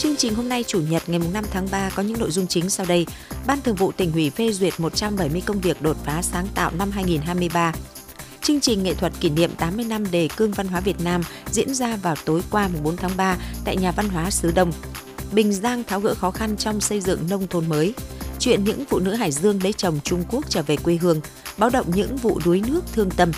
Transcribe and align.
Chương 0.00 0.16
trình 0.16 0.34
hôm 0.34 0.48
nay 0.48 0.64
Chủ 0.66 0.80
nhật 0.90 1.02
ngày 1.06 1.20
5 1.32 1.44
tháng 1.50 1.66
3 1.70 1.90
có 1.90 2.02
những 2.02 2.18
nội 2.18 2.30
dung 2.30 2.46
chính 2.46 2.70
sau 2.70 2.86
đây. 2.86 3.06
Ban 3.46 3.60
Thường 3.60 3.74
vụ 3.74 3.92
tỉnh 3.92 4.12
ủy 4.12 4.30
phê 4.30 4.52
duyệt 4.52 4.80
170 4.80 5.42
công 5.46 5.60
việc 5.60 5.82
đột 5.82 5.96
phá 6.04 6.22
sáng 6.22 6.46
tạo 6.54 6.70
năm 6.78 6.90
2023. 6.90 7.72
Chương 8.42 8.60
trình 8.60 8.82
nghệ 8.82 8.94
thuật 8.94 9.12
kỷ 9.20 9.30
niệm 9.30 9.50
80 9.58 9.84
năm 9.84 10.10
đề 10.10 10.28
cương 10.36 10.52
văn 10.52 10.68
hóa 10.68 10.80
Việt 10.80 11.00
Nam 11.04 11.22
diễn 11.50 11.74
ra 11.74 11.96
vào 11.96 12.14
tối 12.24 12.42
qua 12.50 12.68
4 12.82 12.96
tháng 12.96 13.10
3 13.16 13.36
tại 13.64 13.76
nhà 13.76 13.92
văn 13.92 14.08
hóa 14.08 14.30
xứ 14.30 14.52
Đông. 14.54 14.72
Bình 15.32 15.52
Giang 15.52 15.84
tháo 15.84 16.00
gỡ 16.00 16.14
khó 16.14 16.30
khăn 16.30 16.56
trong 16.56 16.80
xây 16.80 17.00
dựng 17.00 17.20
nông 17.30 17.46
thôn 17.46 17.68
mới. 17.68 17.94
Chuyện 18.38 18.64
những 18.64 18.84
phụ 18.84 18.98
nữ 18.98 19.14
Hải 19.14 19.32
Dương 19.32 19.62
lấy 19.62 19.72
chồng 19.72 20.00
Trung 20.04 20.24
Quốc 20.30 20.44
trở 20.48 20.62
về 20.62 20.76
quê 20.76 20.96
hương, 20.96 21.20
báo 21.58 21.70
động 21.70 21.86
những 21.94 22.16
vụ 22.16 22.40
đuối 22.44 22.62
nước 22.68 22.80
thương 22.92 23.10
tâm. 23.10 23.30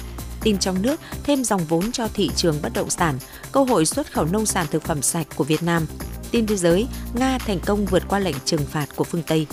Tin 0.43 0.59
trong 0.59 0.83
nước 0.83 1.01
thêm 1.25 1.45
dòng 1.45 1.65
vốn 1.65 1.93
cho 1.93 2.09
thị 2.15 2.31
trường 2.37 2.59
bất 2.63 2.73
động 2.75 2.91
sản, 2.91 3.19
cơ 3.53 3.65
hội 3.65 3.87
xuất 3.87 4.13
khẩu 4.13 4.25
nông 4.25 4.47
sản 4.47 4.67
thực 4.71 4.83
phẩm 4.83 5.03
sạch 5.03 5.27
của 5.35 5.45
Việt 5.45 5.63
Nam. 5.63 5.87
Tin 6.33 6.47
thế 6.47 6.57
giới, 6.57 6.87
Nga 7.15 7.39
thành 7.39 7.59
công 7.67 7.87
vượt 7.87 8.03
qua 8.09 8.19
lệnh 8.19 8.37
trừng 8.45 8.61
phạt 8.67 8.87
của 8.97 9.05
phương 9.05 9.23
Tây. 9.27 9.47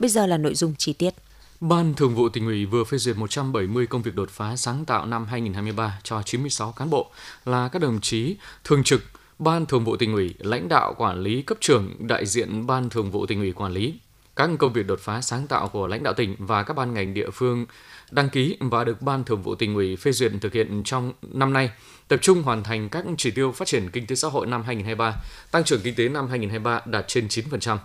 Bây 0.00 0.10
giờ 0.10 0.26
là 0.26 0.36
nội 0.36 0.54
dung 0.54 0.74
chi 0.78 0.92
tiết. 0.92 1.14
Ban 1.60 1.94
Thường 1.94 2.14
vụ 2.14 2.28
tỉnh 2.28 2.46
ủy 2.46 2.66
vừa 2.66 2.84
phê 2.84 2.98
duyệt 2.98 3.16
170 3.16 3.86
công 3.86 4.02
việc 4.02 4.14
đột 4.14 4.30
phá 4.30 4.56
sáng 4.56 4.84
tạo 4.84 5.06
năm 5.06 5.26
2023 5.26 6.00
cho 6.02 6.22
96 6.22 6.72
cán 6.72 6.90
bộ 6.90 7.10
là 7.44 7.68
các 7.68 7.82
đồng 7.82 8.00
chí 8.00 8.36
thường 8.64 8.84
trực 8.84 9.02
Ban 9.38 9.66
Thường 9.66 9.84
vụ 9.84 9.96
tỉnh 9.96 10.12
ủy, 10.12 10.34
lãnh 10.38 10.68
đạo 10.68 10.94
quản 10.98 11.20
lý 11.20 11.42
cấp 11.42 11.58
trưởng, 11.60 11.94
đại 11.98 12.26
diện 12.26 12.66
Ban 12.66 12.90
Thường 12.90 13.10
vụ 13.10 13.26
tỉnh 13.26 13.40
ủy 13.40 13.52
quản 13.52 13.72
lý. 13.72 13.94
Các 14.38 14.50
công 14.58 14.72
việc 14.72 14.86
đột 14.86 15.00
phá 15.00 15.20
sáng 15.20 15.46
tạo 15.46 15.68
của 15.68 15.86
lãnh 15.86 16.02
đạo 16.02 16.14
tỉnh 16.14 16.36
và 16.38 16.62
các 16.62 16.74
ban 16.74 16.94
ngành 16.94 17.14
địa 17.14 17.30
phương 17.30 17.66
đăng 18.10 18.28
ký 18.28 18.56
và 18.60 18.84
được 18.84 19.02
Ban 19.02 19.24
Thường 19.24 19.42
vụ 19.42 19.54
tỉnh 19.54 19.74
ủy 19.74 19.96
phê 19.96 20.12
duyệt 20.12 20.32
thực 20.40 20.52
hiện 20.52 20.82
trong 20.84 21.12
năm 21.22 21.52
nay, 21.52 21.70
tập 22.08 22.18
trung 22.22 22.42
hoàn 22.42 22.62
thành 22.62 22.88
các 22.88 23.04
chỉ 23.18 23.30
tiêu 23.30 23.52
phát 23.52 23.68
triển 23.68 23.90
kinh 23.90 24.06
tế 24.06 24.16
xã 24.16 24.28
hội 24.28 24.46
năm 24.46 24.62
2023, 24.62 25.16
tăng 25.50 25.64
trưởng 25.64 25.80
kinh 25.80 25.94
tế 25.94 26.08
năm 26.08 26.28
2023 26.28 26.80
đạt 26.84 27.08
trên 27.08 27.26
9% 27.26 27.78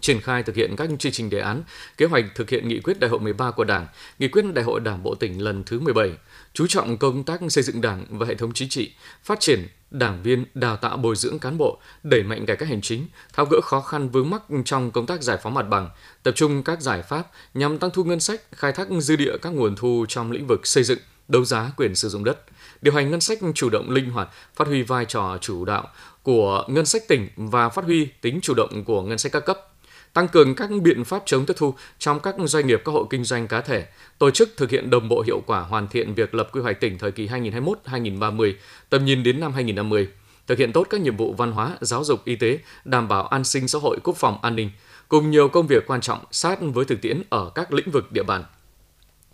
triển 0.00 0.20
khai 0.20 0.42
thực 0.42 0.56
hiện 0.56 0.76
các 0.76 0.88
chương 0.98 1.12
trình 1.12 1.30
đề 1.30 1.40
án, 1.40 1.62
kế 1.96 2.06
hoạch 2.06 2.24
thực 2.34 2.50
hiện 2.50 2.68
nghị 2.68 2.80
quyết 2.80 3.00
đại 3.00 3.10
hội 3.10 3.20
13 3.20 3.50
của 3.50 3.64
Đảng, 3.64 3.86
nghị 4.18 4.28
quyết 4.28 4.44
đại 4.54 4.64
hội 4.64 4.80
Đảng 4.80 5.02
bộ 5.02 5.14
tỉnh 5.14 5.42
lần 5.42 5.64
thứ 5.64 5.80
17, 5.80 6.12
chú 6.54 6.66
trọng 6.66 6.96
công 6.98 7.24
tác 7.24 7.40
xây 7.48 7.64
dựng 7.64 7.80
Đảng 7.80 8.06
và 8.08 8.26
hệ 8.26 8.34
thống 8.34 8.52
chính 8.52 8.68
trị, 8.68 8.92
phát 9.24 9.40
triển 9.40 9.68
đảng 9.90 10.22
viên, 10.22 10.44
đào 10.54 10.76
tạo 10.76 10.96
bồi 10.96 11.16
dưỡng 11.16 11.38
cán 11.38 11.58
bộ, 11.58 11.78
đẩy 12.02 12.22
mạnh 12.22 12.46
cải 12.46 12.56
cách 12.56 12.68
hành 12.68 12.80
chính, 12.80 13.06
tháo 13.32 13.46
gỡ 13.46 13.60
khó 13.60 13.80
khăn 13.80 14.08
vướng 14.08 14.30
mắc 14.30 14.42
trong 14.64 14.90
công 14.90 15.06
tác 15.06 15.22
giải 15.22 15.38
phóng 15.42 15.54
mặt 15.54 15.62
bằng, 15.62 15.90
tập 16.22 16.32
trung 16.36 16.62
các 16.62 16.80
giải 16.80 17.02
pháp 17.02 17.30
nhằm 17.54 17.78
tăng 17.78 17.90
thu 17.90 18.04
ngân 18.04 18.20
sách, 18.20 18.40
khai 18.52 18.72
thác 18.72 18.88
dư 18.98 19.16
địa 19.16 19.36
các 19.42 19.50
nguồn 19.50 19.76
thu 19.76 20.06
trong 20.08 20.32
lĩnh 20.32 20.46
vực 20.46 20.66
xây 20.66 20.84
dựng, 20.84 20.98
đấu 21.28 21.44
giá 21.44 21.70
quyền 21.76 21.94
sử 21.94 22.08
dụng 22.08 22.24
đất, 22.24 22.38
điều 22.82 22.94
hành 22.94 23.10
ngân 23.10 23.20
sách 23.20 23.38
chủ 23.54 23.70
động 23.70 23.90
linh 23.90 24.10
hoạt, 24.10 24.28
phát 24.54 24.68
huy 24.68 24.82
vai 24.82 25.04
trò 25.04 25.38
chủ 25.40 25.64
đạo 25.64 25.88
của 26.22 26.64
ngân 26.68 26.86
sách 26.86 27.08
tỉnh 27.08 27.28
và 27.36 27.68
phát 27.68 27.84
huy 27.84 28.08
tính 28.20 28.38
chủ 28.42 28.54
động 28.54 28.84
của 28.84 29.02
ngân 29.02 29.18
sách 29.18 29.32
các 29.32 29.40
cấp 29.40 29.73
tăng 30.14 30.28
cường 30.28 30.54
các 30.54 30.70
biện 30.82 31.04
pháp 31.04 31.22
chống 31.26 31.46
thất 31.46 31.56
thu 31.56 31.74
trong 31.98 32.20
các 32.20 32.34
doanh 32.44 32.66
nghiệp 32.66 32.82
các 32.84 32.92
hộ 32.92 33.04
kinh 33.04 33.24
doanh 33.24 33.48
cá 33.48 33.60
thể, 33.60 33.86
tổ 34.18 34.30
chức 34.30 34.48
thực 34.56 34.70
hiện 34.70 34.90
đồng 34.90 35.08
bộ 35.08 35.22
hiệu 35.26 35.42
quả 35.46 35.60
hoàn 35.60 35.88
thiện 35.88 36.14
việc 36.14 36.34
lập 36.34 36.48
quy 36.52 36.60
hoạch 36.60 36.80
tỉnh 36.80 36.98
thời 36.98 37.12
kỳ 37.12 37.28
2021-2030, 37.28 38.52
tầm 38.90 39.04
nhìn 39.04 39.22
đến 39.22 39.40
năm 39.40 39.52
2050, 39.52 40.08
thực 40.46 40.58
hiện 40.58 40.72
tốt 40.72 40.86
các 40.90 41.00
nhiệm 41.00 41.16
vụ 41.16 41.32
văn 41.32 41.52
hóa, 41.52 41.76
giáo 41.80 42.04
dục, 42.04 42.24
y 42.24 42.36
tế, 42.36 42.58
đảm 42.84 43.08
bảo 43.08 43.26
an 43.26 43.44
sinh 43.44 43.68
xã 43.68 43.78
hội, 43.78 43.98
quốc 44.04 44.16
phòng, 44.16 44.38
an 44.42 44.56
ninh, 44.56 44.70
cùng 45.08 45.30
nhiều 45.30 45.48
công 45.48 45.66
việc 45.66 45.86
quan 45.86 46.00
trọng 46.00 46.24
sát 46.30 46.58
với 46.60 46.84
thực 46.84 47.00
tiễn 47.00 47.22
ở 47.30 47.50
các 47.54 47.72
lĩnh 47.72 47.90
vực 47.90 48.12
địa 48.12 48.22
bàn. 48.22 48.44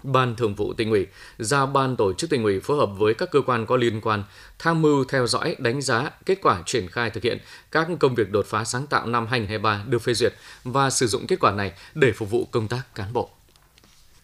Ban 0.03 0.37
Thường 0.37 0.55
vụ 0.55 0.73
tỉnh 0.73 0.91
ủy, 0.91 1.07
giao 1.39 1.67
Ban 1.67 1.97
Tổ 1.97 2.13
chức 2.13 2.31
tỉnh 2.31 2.45
ủy 2.45 2.61
phối 2.61 2.77
hợp 2.77 2.91
với 2.99 3.15
các 3.15 3.31
cơ 3.31 3.41
quan 3.47 3.67
có 3.67 3.77
liên 3.77 4.01
quan 4.01 4.25
tham 4.59 4.83
mưu 4.83 5.05
theo 5.05 5.27
dõi, 5.27 5.57
đánh 5.59 5.83
giá 5.83 6.11
kết 6.27 6.39
quả 6.43 6.63
triển 6.67 6.89
khai 6.89 7.11
thực 7.11 7.23
hiện 7.23 7.39
các 7.71 7.89
công 8.01 8.15
việc 8.15 8.31
đột 8.31 8.47
phá 8.47 8.65
sáng 8.65 8.87
tạo 8.87 9.07
năm 9.07 9.27
2023 9.27 9.85
được 9.87 10.03
phê 10.03 10.15
duyệt 10.15 10.35
và 10.65 10.91
sử 10.91 11.07
dụng 11.07 11.27
kết 11.27 11.41
quả 11.41 11.51
này 11.51 11.73
để 11.95 12.13
phục 12.13 12.31
vụ 12.31 12.49
công 12.51 12.69
tác 12.69 12.95
cán 12.95 13.13
bộ. 13.13 13.31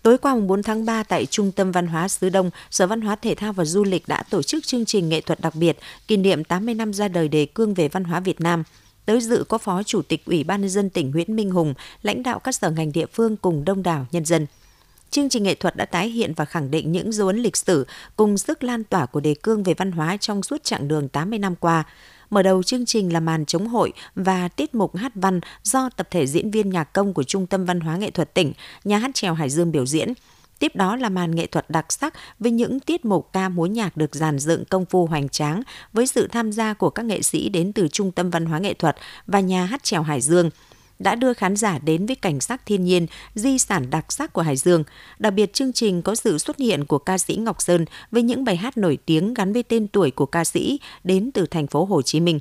Tối 0.03 0.19
qua 0.19 0.37
4 0.37 0.63
tháng 0.63 0.85
3 0.85 1.03
tại 1.03 1.27
Trung 1.27 1.53
tâm 1.53 1.73
Văn 1.73 1.87
hóa 1.87 2.09
Sứ 2.09 2.29
Đông, 2.29 2.51
Sở 2.71 2.87
Văn 2.87 3.01
hóa 3.01 3.17
Thể 3.17 3.35
thao 3.35 3.53
và 3.53 3.65
Du 3.65 3.85
lịch 3.85 4.09
đã 4.09 4.23
tổ 4.31 4.43
chức 4.43 4.67
chương 4.67 4.85
trình 4.85 5.09
nghệ 5.09 5.21
thuật 5.21 5.41
đặc 5.41 5.55
biệt 5.55 5.79
kỷ 6.09 6.17
niệm 6.17 6.45
80 6.45 6.75
năm 6.75 6.93
ra 6.93 7.09
đời 7.09 7.29
đề 7.29 7.47
cương 7.47 7.75
về 7.75 7.89
văn 7.89 8.05
hóa 8.05 8.21
Việt 8.21 8.41
Nam. 8.41 8.63
Tới 9.07 9.21
dự 9.21 9.45
có 9.49 9.59
Phó 9.59 9.83
Chủ 9.83 10.03
tịch 10.03 10.25
Ủy 10.25 10.45
ban 10.45 10.61
nhân 10.61 10.71
dân 10.71 10.91
tỉnh 10.91 11.11
Nguyễn 11.11 11.37
Minh 11.37 11.51
Hùng, 11.51 11.75
lãnh 12.03 12.23
đạo 12.23 12.39
các 12.39 12.55
sở 12.55 12.71
ngành 12.71 12.93
địa 12.93 13.07
phương 13.07 13.37
cùng 13.37 13.65
đông 13.65 13.83
đảo 13.83 14.07
nhân 14.13 14.25
dân. 14.25 14.47
Chương 15.11 15.29
trình 15.29 15.43
nghệ 15.43 15.55
thuật 15.55 15.77
đã 15.77 15.85
tái 15.85 16.09
hiện 16.09 16.33
và 16.37 16.45
khẳng 16.45 16.71
định 16.71 16.93
những 16.93 17.13
dấu 17.13 17.27
ấn 17.27 17.37
lịch 17.37 17.57
sử 17.57 17.87
cùng 18.17 18.39
sức 18.39 18.65
lan 18.65 18.85
tỏa 18.85 19.07
của 19.07 19.21
đề 19.21 19.35
cương 19.43 19.63
về 19.63 19.75
văn 19.75 19.93
hóa 19.93 20.17
trong 20.17 20.43
suốt 20.43 20.65
chặng 20.65 20.89
đường 20.89 21.09
80 21.09 21.39
năm 21.39 21.55
qua. 21.57 21.85
Mở 22.31 22.43
đầu 22.43 22.63
chương 22.63 22.87
trình 22.87 23.13
là 23.13 23.21
màn 23.21 23.47
chống 23.47 23.69
hội 23.69 23.93
và 24.15 24.49
tiết 24.49 24.75
mục 24.75 24.97
hát 24.97 25.13
văn 25.15 25.41
do 25.63 25.91
tập 25.97 26.09
thể 26.11 26.27
diễn 26.27 26.51
viên 26.51 26.71
nhạc 26.71 26.85
công 26.85 27.15
của 27.15 27.23
Trung 27.23 27.47
tâm 27.47 27.65
Văn 27.65 27.81
hóa 27.81 27.97
Nghệ 27.97 28.11
thuật 28.11 28.35
tỉnh, 28.35 28.53
nhà 28.85 28.99
hát 28.99 29.11
trèo 29.15 29.35
Hải 29.35 29.51
Dương 29.51 29.73
biểu 29.73 29.87
diễn. 29.87 30.13
Tiếp 30.59 30.77
đó 30.77 30.97
là 30.97 31.09
màn 31.09 31.35
nghệ 31.35 31.47
thuật 31.47 31.71
đặc 31.71 31.93
sắc 31.93 32.15
với 32.39 32.53
những 32.53 32.81
tiết 32.81 33.05
mục 33.05 33.33
ca 33.33 33.49
múa 33.49 33.67
nhạc 33.67 33.97
được 33.97 34.15
dàn 34.15 34.39
dựng 34.39 34.65
công 34.65 34.85
phu 34.85 35.07
hoành 35.07 35.29
tráng 35.29 35.63
với 35.93 36.07
sự 36.07 36.29
tham 36.29 36.53
gia 36.53 36.75
của 36.75 36.91
các 36.91 37.03
nghệ 37.07 37.23
sĩ 37.23 37.49
đến 37.49 37.73
từ 37.73 37.89
Trung 37.89 38.13
tâm 38.13 38.31
Văn 38.31 38.47
hóa 38.47 38.59
Nghệ 38.59 38.75
thuật 38.75 38.97
và 39.27 39.41
nhà 39.41 39.65
hát 39.65 39.85
trèo 39.85 40.03
Hải 40.03 40.21
Dương– 40.21 40.51
đã 40.99 41.15
đưa 41.15 41.33
khán 41.33 41.57
giả 41.57 41.79
đến 41.79 42.07
với 42.07 42.17
cảnh 42.17 42.41
sắc 42.41 42.67
thiên 42.67 42.85
nhiên, 42.85 43.07
di 43.35 43.59
sản 43.59 43.91
đặc 43.91 44.13
sắc 44.13 44.33
của 44.33 44.43
Hải 44.43 44.57
Dương. 44.57 44.85
Đặc 45.19 45.33
biệt 45.35 45.53
chương 45.53 45.73
trình 45.73 46.03
có 46.03 46.15
sự 46.15 46.39
xuất 46.39 46.57
hiện 46.57 46.85
của 46.85 46.99
ca 46.99 47.19
sĩ 47.19 47.37
Ngọc 47.37 47.63
Sơn 47.63 47.85
với 48.11 48.23
những 48.23 48.45
bài 48.45 48.57
hát 48.57 48.77
nổi 48.77 48.99
tiếng 49.07 49.35
gắn 49.35 49.53
với 49.53 49.63
tên 49.63 49.89
tuổi 49.89 50.11
của 50.11 50.27
ca 50.27 50.45
sĩ 50.45 50.81
đến 51.05 51.31
từ 51.35 51.47
thành 51.47 51.67
phố 51.67 51.85
Hồ 51.85 52.03
Chí 52.03 52.21
Minh. 52.21 52.41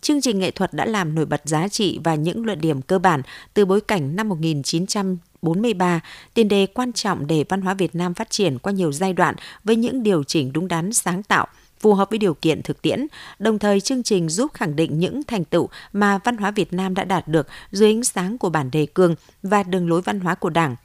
Chương 0.00 0.20
trình 0.20 0.38
nghệ 0.38 0.50
thuật 0.50 0.74
đã 0.74 0.84
làm 0.84 1.14
nổi 1.14 1.26
bật 1.26 1.42
giá 1.44 1.68
trị 1.68 2.00
và 2.04 2.14
những 2.14 2.46
luận 2.46 2.60
điểm 2.60 2.82
cơ 2.82 2.98
bản 2.98 3.22
từ 3.54 3.64
bối 3.64 3.80
cảnh 3.80 4.16
năm 4.16 4.28
1943, 4.28 6.00
tiền 6.34 6.48
đề 6.48 6.66
quan 6.66 6.92
trọng 6.92 7.26
để 7.26 7.44
văn 7.48 7.62
hóa 7.62 7.74
Việt 7.74 7.94
Nam 7.94 8.14
phát 8.14 8.30
triển 8.30 8.58
qua 8.58 8.72
nhiều 8.72 8.92
giai 8.92 9.12
đoạn 9.12 9.34
với 9.64 9.76
những 9.76 10.02
điều 10.02 10.24
chỉnh 10.24 10.52
đúng 10.52 10.68
đắn 10.68 10.92
sáng 10.92 11.22
tạo– 11.22 11.46
phù 11.82 11.94
hợp 11.94 12.10
với 12.10 12.18
điều 12.18 12.34
kiện 12.34 12.62
thực 12.62 12.82
tiễn, 12.82 13.06
đồng 13.38 13.58
thời 13.58 13.80
chương 13.80 14.02
trình 14.02 14.28
giúp 14.28 14.50
khẳng 14.54 14.76
định 14.76 14.98
những 14.98 15.22
thành 15.22 15.44
tựu 15.44 15.68
mà 15.92 16.18
văn 16.24 16.36
hóa 16.36 16.50
Việt 16.50 16.72
Nam 16.72 16.94
đã 16.94 17.04
đạt 17.04 17.28
được 17.28 17.46
dưới 17.72 17.90
ánh 17.90 18.04
sáng 18.04 18.38
của 18.38 18.48
bản 18.48 18.70
đề 18.70 18.86
cương 18.86 19.14
và 19.42 19.62
đường 19.62 19.88
lối 19.88 20.02
văn 20.02 20.20
hóa 20.20 20.34
của 20.34 20.50
Đảng. 20.50 20.76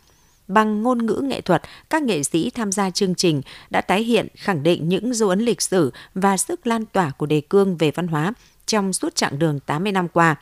Bằng 0.48 0.84
ngôn 0.84 1.06
ngữ 1.06 1.22
nghệ 1.24 1.42
thuật, 1.42 1.62
các 1.90 2.04
nghệ 2.04 2.24
sĩ 2.24 2.50
tham 2.50 2.72
gia 2.72 2.90
chương 2.90 3.16
trình 3.16 3.42
đã 3.70 3.82
tái 3.82 4.04
hiện 4.04 4.28
khẳng 4.36 4.64
định 4.64 4.90
những 4.90 5.14
dấu 5.14 5.30
ấn 5.30 5.40
lịch 5.40 5.62
sử 5.62 5.92
và 6.16 6.38
sức 6.38 6.68
lan 6.68 6.86
tỏa 6.86 7.12
của 7.12 7.26
đề 7.26 7.42
cương 7.42 7.78
về 7.78 7.92
văn 7.92 8.08
hóa 8.08 8.34
trong 8.66 8.94
suốt 8.94 9.16
chặng 9.16 9.40
đường 9.40 9.60
80 9.60 9.92
năm 9.92 10.08
qua. 10.08 10.36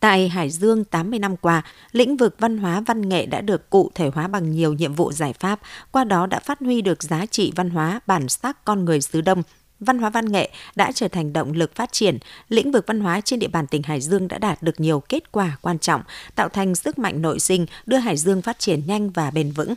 Tại 0.00 0.28
Hải 0.28 0.50
Dương 0.50 0.84
80 0.84 1.18
năm 1.18 1.36
qua, 1.36 1.62
lĩnh 1.92 2.16
vực 2.16 2.34
văn 2.38 2.58
hóa 2.58 2.80
văn 2.80 3.08
nghệ 3.08 3.26
đã 3.26 3.40
được 3.40 3.70
cụ 3.70 3.90
thể 3.94 4.10
hóa 4.14 4.28
bằng 4.28 4.50
nhiều 4.50 4.72
nhiệm 4.72 4.94
vụ 4.94 5.12
giải 5.12 5.32
pháp, 5.32 5.60
qua 5.92 6.04
đó 6.04 6.26
đã 6.26 6.40
phát 6.40 6.60
huy 6.60 6.82
được 6.82 7.02
giá 7.02 7.26
trị 7.26 7.52
văn 7.56 7.70
hóa, 7.70 8.00
bản 8.06 8.28
sắc 8.28 8.64
con 8.64 8.84
người 8.84 9.00
xứ 9.00 9.20
Đông, 9.20 9.42
văn 9.80 9.98
hóa 9.98 10.10
văn 10.10 10.32
nghệ 10.32 10.50
đã 10.76 10.92
trở 10.92 11.08
thành 11.08 11.32
động 11.32 11.52
lực 11.52 11.74
phát 11.74 11.92
triển, 11.92 12.18
lĩnh 12.48 12.72
vực 12.72 12.84
văn 12.86 13.00
hóa 13.00 13.20
trên 13.20 13.38
địa 13.38 13.48
bàn 13.48 13.66
tỉnh 13.66 13.82
Hải 13.82 14.00
Dương 14.00 14.28
đã 14.28 14.38
đạt 14.38 14.62
được 14.62 14.80
nhiều 14.80 15.00
kết 15.00 15.32
quả 15.32 15.56
quan 15.60 15.78
trọng, 15.78 16.02
tạo 16.34 16.48
thành 16.48 16.74
sức 16.74 16.98
mạnh 16.98 17.22
nội 17.22 17.40
sinh 17.40 17.66
đưa 17.86 17.98
Hải 17.98 18.16
Dương 18.16 18.42
phát 18.42 18.58
triển 18.58 18.82
nhanh 18.86 19.10
và 19.10 19.30
bền 19.30 19.50
vững. 19.50 19.74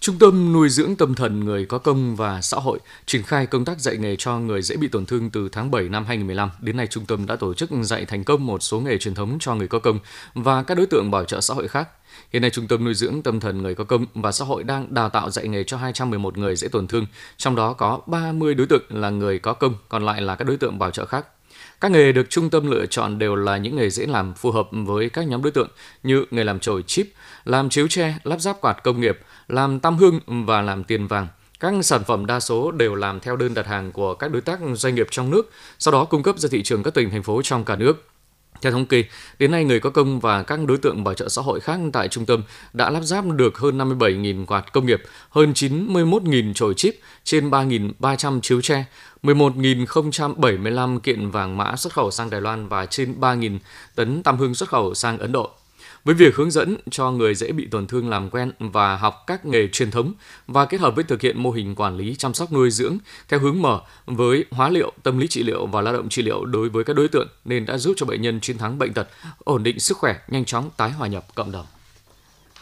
Trung 0.00 0.18
tâm 0.18 0.52
nuôi 0.52 0.68
dưỡng 0.68 0.96
tâm 0.96 1.14
thần 1.14 1.44
người 1.44 1.66
có 1.66 1.78
công 1.78 2.16
và 2.16 2.40
xã 2.40 2.56
hội 2.56 2.78
triển 3.06 3.22
khai 3.22 3.46
công 3.46 3.64
tác 3.64 3.80
dạy 3.80 3.96
nghề 3.96 4.16
cho 4.16 4.38
người 4.38 4.62
dễ 4.62 4.76
bị 4.76 4.88
tổn 4.88 5.06
thương 5.06 5.30
từ 5.30 5.48
tháng 5.48 5.70
7 5.70 5.88
năm 5.88 6.04
2015. 6.04 6.50
Đến 6.60 6.76
nay, 6.76 6.86
trung 6.86 7.06
tâm 7.06 7.26
đã 7.26 7.36
tổ 7.36 7.54
chức 7.54 7.70
dạy 7.82 8.04
thành 8.04 8.24
công 8.24 8.46
một 8.46 8.62
số 8.62 8.80
nghề 8.80 8.98
truyền 8.98 9.14
thống 9.14 9.36
cho 9.40 9.54
người 9.54 9.68
có 9.68 9.78
công 9.78 9.98
và 10.34 10.62
các 10.62 10.74
đối 10.74 10.86
tượng 10.86 11.10
bảo 11.10 11.24
trợ 11.24 11.40
xã 11.40 11.54
hội 11.54 11.68
khác. 11.68 11.88
Hiện 12.32 12.42
nay, 12.42 12.50
Trung 12.50 12.68
tâm 12.68 12.84
nuôi 12.84 12.94
dưỡng 12.94 13.22
tâm 13.22 13.40
thần 13.40 13.62
người 13.62 13.74
có 13.74 13.84
công 13.84 14.06
và 14.14 14.32
xã 14.32 14.44
hội 14.44 14.62
đang 14.62 14.94
đào 14.94 15.08
tạo 15.08 15.30
dạy 15.30 15.48
nghề 15.48 15.64
cho 15.64 15.76
211 15.76 16.38
người 16.38 16.56
dễ 16.56 16.68
tổn 16.68 16.86
thương, 16.86 17.06
trong 17.36 17.56
đó 17.56 17.72
có 17.72 18.00
30 18.06 18.54
đối 18.54 18.66
tượng 18.66 18.84
là 18.88 19.10
người 19.10 19.38
có 19.38 19.52
công, 19.52 19.74
còn 19.88 20.04
lại 20.04 20.20
là 20.20 20.34
các 20.34 20.44
đối 20.44 20.56
tượng 20.56 20.78
bảo 20.78 20.90
trợ 20.90 21.06
khác. 21.06 21.26
Các 21.80 21.90
nghề 21.90 22.12
được 22.12 22.30
trung 22.30 22.50
tâm 22.50 22.70
lựa 22.70 22.86
chọn 22.86 23.18
đều 23.18 23.36
là 23.36 23.56
những 23.56 23.76
nghề 23.76 23.90
dễ 23.90 24.06
làm 24.06 24.34
phù 24.34 24.50
hợp 24.50 24.68
với 24.72 25.10
các 25.10 25.26
nhóm 25.28 25.42
đối 25.42 25.50
tượng 25.50 25.68
như 26.02 26.24
nghề 26.30 26.44
làm 26.44 26.60
chổi 26.60 26.82
chip, 26.82 27.06
làm 27.44 27.70
chiếu 27.70 27.88
tre, 27.88 28.14
lắp 28.24 28.40
ráp 28.40 28.60
quạt 28.60 28.82
công 28.84 29.00
nghiệp, 29.00 29.18
làm 29.48 29.80
tam 29.80 29.96
hương 29.96 30.20
và 30.26 30.62
làm 30.62 30.84
tiền 30.84 31.06
vàng. 31.06 31.28
Các 31.60 31.74
sản 31.82 32.04
phẩm 32.04 32.26
đa 32.26 32.40
số 32.40 32.70
đều 32.70 32.94
làm 32.94 33.20
theo 33.20 33.36
đơn 33.36 33.54
đặt 33.54 33.66
hàng 33.66 33.92
của 33.92 34.14
các 34.14 34.30
đối 34.30 34.42
tác 34.42 34.58
doanh 34.74 34.94
nghiệp 34.94 35.06
trong 35.10 35.30
nước, 35.30 35.50
sau 35.78 35.92
đó 35.92 36.04
cung 36.04 36.22
cấp 36.22 36.38
ra 36.38 36.48
thị 36.52 36.62
trường 36.62 36.82
các 36.82 36.94
tỉnh, 36.94 37.10
thành 37.10 37.22
phố 37.22 37.42
trong 37.42 37.64
cả 37.64 37.76
nước. 37.76 38.09
Theo 38.62 38.72
thống 38.72 38.86
kê, 38.86 39.04
đến 39.38 39.50
nay 39.50 39.64
người 39.64 39.80
có 39.80 39.90
công 39.90 40.20
và 40.20 40.42
các 40.42 40.60
đối 40.66 40.78
tượng 40.78 41.04
bảo 41.04 41.14
trợ 41.14 41.28
xã 41.28 41.42
hội 41.42 41.60
khác 41.60 41.80
tại 41.92 42.08
trung 42.08 42.26
tâm 42.26 42.42
đã 42.72 42.90
lắp 42.90 43.00
ráp 43.00 43.24
được 43.26 43.58
hơn 43.58 43.78
57.000 43.78 44.46
quạt 44.46 44.72
công 44.72 44.86
nghiệp, 44.86 45.02
hơn 45.30 45.52
91.000 45.52 46.54
chổi 46.54 46.74
chip, 46.74 46.94
trên 47.24 47.50
3.300 47.50 48.40
chiếu 48.40 48.60
tre, 48.60 48.84
11.075 49.22 50.98
kiện 50.98 51.30
vàng 51.30 51.56
mã 51.56 51.76
xuất 51.76 51.92
khẩu 51.92 52.10
sang 52.10 52.30
Đài 52.30 52.40
Loan 52.40 52.68
và 52.68 52.86
trên 52.86 53.20
3.000 53.20 53.58
tấn 53.94 54.22
tam 54.22 54.38
hương 54.38 54.54
xuất 54.54 54.68
khẩu 54.68 54.94
sang 54.94 55.18
Ấn 55.18 55.32
Độ 55.32 55.50
với 56.04 56.14
việc 56.14 56.36
hướng 56.36 56.50
dẫn 56.50 56.76
cho 56.90 57.10
người 57.10 57.34
dễ 57.34 57.52
bị 57.52 57.66
tổn 57.70 57.86
thương 57.86 58.08
làm 58.08 58.30
quen 58.30 58.52
và 58.58 58.96
học 58.96 59.24
các 59.26 59.46
nghề 59.46 59.68
truyền 59.68 59.90
thống 59.90 60.12
và 60.46 60.64
kết 60.66 60.80
hợp 60.80 60.94
với 60.94 61.04
thực 61.04 61.22
hiện 61.22 61.42
mô 61.42 61.50
hình 61.50 61.74
quản 61.74 61.96
lý 61.96 62.14
chăm 62.14 62.34
sóc 62.34 62.52
nuôi 62.52 62.70
dưỡng 62.70 62.98
theo 63.28 63.40
hướng 63.40 63.62
mở 63.62 63.80
với 64.06 64.44
hóa 64.50 64.68
liệu, 64.68 64.92
tâm 65.02 65.18
lý 65.18 65.28
trị 65.28 65.42
liệu 65.42 65.66
và 65.66 65.80
lao 65.80 65.94
động 65.94 66.08
trị 66.08 66.22
liệu 66.22 66.44
đối 66.44 66.68
với 66.68 66.84
các 66.84 66.96
đối 66.96 67.08
tượng 67.08 67.28
nên 67.44 67.66
đã 67.66 67.78
giúp 67.78 67.94
cho 67.96 68.06
bệnh 68.06 68.22
nhân 68.22 68.40
chiến 68.40 68.58
thắng 68.58 68.78
bệnh 68.78 68.92
tật, 68.92 69.08
ổn 69.38 69.62
định 69.62 69.80
sức 69.80 69.98
khỏe, 69.98 70.16
nhanh 70.28 70.44
chóng 70.44 70.70
tái 70.76 70.90
hòa 70.90 71.08
nhập 71.08 71.34
cộng 71.34 71.52
đồng. 71.52 71.66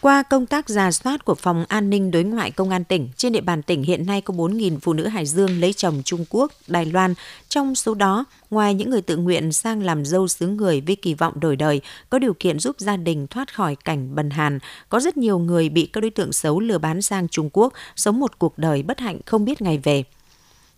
Qua 0.01 0.23
công 0.23 0.45
tác 0.45 0.69
giả 0.69 0.91
soát 0.91 1.25
của 1.25 1.35
Phòng 1.35 1.65
An 1.67 1.89
ninh 1.89 2.11
Đối 2.11 2.23
ngoại 2.23 2.51
Công 2.51 2.69
an 2.69 2.83
tỉnh, 2.83 3.09
trên 3.17 3.31
địa 3.31 3.41
bàn 3.41 3.61
tỉnh 3.61 3.83
hiện 3.83 4.05
nay 4.05 4.21
có 4.21 4.33
4.000 4.33 4.77
phụ 4.81 4.93
nữ 4.93 5.07
Hải 5.07 5.25
Dương 5.25 5.59
lấy 5.59 5.73
chồng 5.73 6.01
Trung 6.05 6.25
Quốc, 6.29 6.51
Đài 6.67 6.85
Loan. 6.85 7.13
Trong 7.49 7.75
số 7.75 7.93
đó, 7.93 8.25
ngoài 8.49 8.73
những 8.73 8.89
người 8.89 9.01
tự 9.01 9.17
nguyện 9.17 9.51
sang 9.51 9.83
làm 9.83 10.05
dâu 10.05 10.27
xứ 10.27 10.47
người 10.47 10.81
với 10.81 10.95
kỳ 10.95 11.13
vọng 11.13 11.39
đổi 11.39 11.55
đời, 11.55 11.81
có 12.09 12.19
điều 12.19 12.33
kiện 12.33 12.59
giúp 12.59 12.75
gia 12.79 12.97
đình 12.97 13.27
thoát 13.27 13.55
khỏi 13.55 13.75
cảnh 13.75 14.15
bần 14.15 14.29
hàn, 14.29 14.59
có 14.89 14.99
rất 14.99 15.17
nhiều 15.17 15.39
người 15.39 15.69
bị 15.69 15.85
các 15.85 16.01
đối 16.01 16.11
tượng 16.11 16.33
xấu 16.33 16.59
lừa 16.59 16.77
bán 16.77 17.01
sang 17.01 17.27
Trung 17.27 17.49
Quốc, 17.53 17.73
sống 17.95 18.19
một 18.19 18.39
cuộc 18.39 18.57
đời 18.57 18.83
bất 18.83 18.99
hạnh 18.99 19.19
không 19.25 19.45
biết 19.45 19.61
ngày 19.61 19.77
về. 19.83 20.03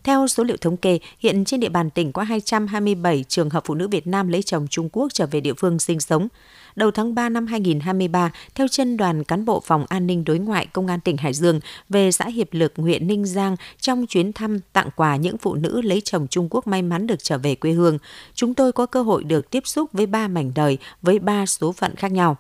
Theo 0.03 0.27
số 0.27 0.43
liệu 0.43 0.57
thống 0.57 0.77
kê, 0.77 0.99
hiện 1.19 1.45
trên 1.45 1.59
địa 1.59 1.69
bàn 1.69 1.89
tỉnh 1.89 2.11
có 2.11 2.23
227 2.23 3.25
trường 3.27 3.49
hợp 3.49 3.63
phụ 3.65 3.75
nữ 3.75 3.87
Việt 3.87 4.07
Nam 4.07 4.27
lấy 4.27 4.43
chồng 4.43 4.67
Trung 4.69 4.89
Quốc 4.91 5.13
trở 5.13 5.25
về 5.25 5.41
địa 5.41 5.53
phương 5.53 5.79
sinh 5.79 5.99
sống 5.99 6.27
đầu 6.75 6.91
tháng 6.91 7.15
3 7.15 7.29
năm 7.29 7.47
2023, 7.47 8.31
theo 8.55 8.67
chân 8.67 8.97
đoàn 8.97 9.23
cán 9.23 9.45
bộ 9.45 9.59
Phòng 9.65 9.85
An 9.89 10.07
ninh 10.07 10.23
Đối 10.23 10.39
ngoại 10.39 10.65
Công 10.65 10.87
an 10.87 10.99
tỉnh 10.99 11.17
Hải 11.17 11.33
Dương 11.33 11.59
về 11.89 12.11
xã 12.11 12.25
Hiệp 12.25 12.47
Lực, 12.51 12.73
huyện 12.75 13.07
Ninh 13.07 13.25
Giang 13.25 13.55
trong 13.79 14.05
chuyến 14.07 14.33
thăm 14.33 14.59
tặng 14.73 14.89
quà 14.95 15.15
những 15.15 15.37
phụ 15.37 15.55
nữ 15.55 15.81
lấy 15.81 16.01
chồng 16.01 16.27
Trung 16.27 16.47
Quốc 16.49 16.67
may 16.67 16.81
mắn 16.81 17.07
được 17.07 17.23
trở 17.23 17.37
về 17.37 17.55
quê 17.55 17.71
hương. 17.71 17.97
Chúng 18.33 18.53
tôi 18.53 18.71
có 18.71 18.85
cơ 18.85 19.01
hội 19.01 19.23
được 19.23 19.49
tiếp 19.49 19.67
xúc 19.67 19.89
với 19.93 20.05
ba 20.05 20.27
mảnh 20.27 20.51
đời 20.55 20.77
với 21.01 21.19
ba 21.19 21.45
số 21.45 21.71
phận 21.71 21.95
khác 21.95 22.11
nhau. 22.11 22.37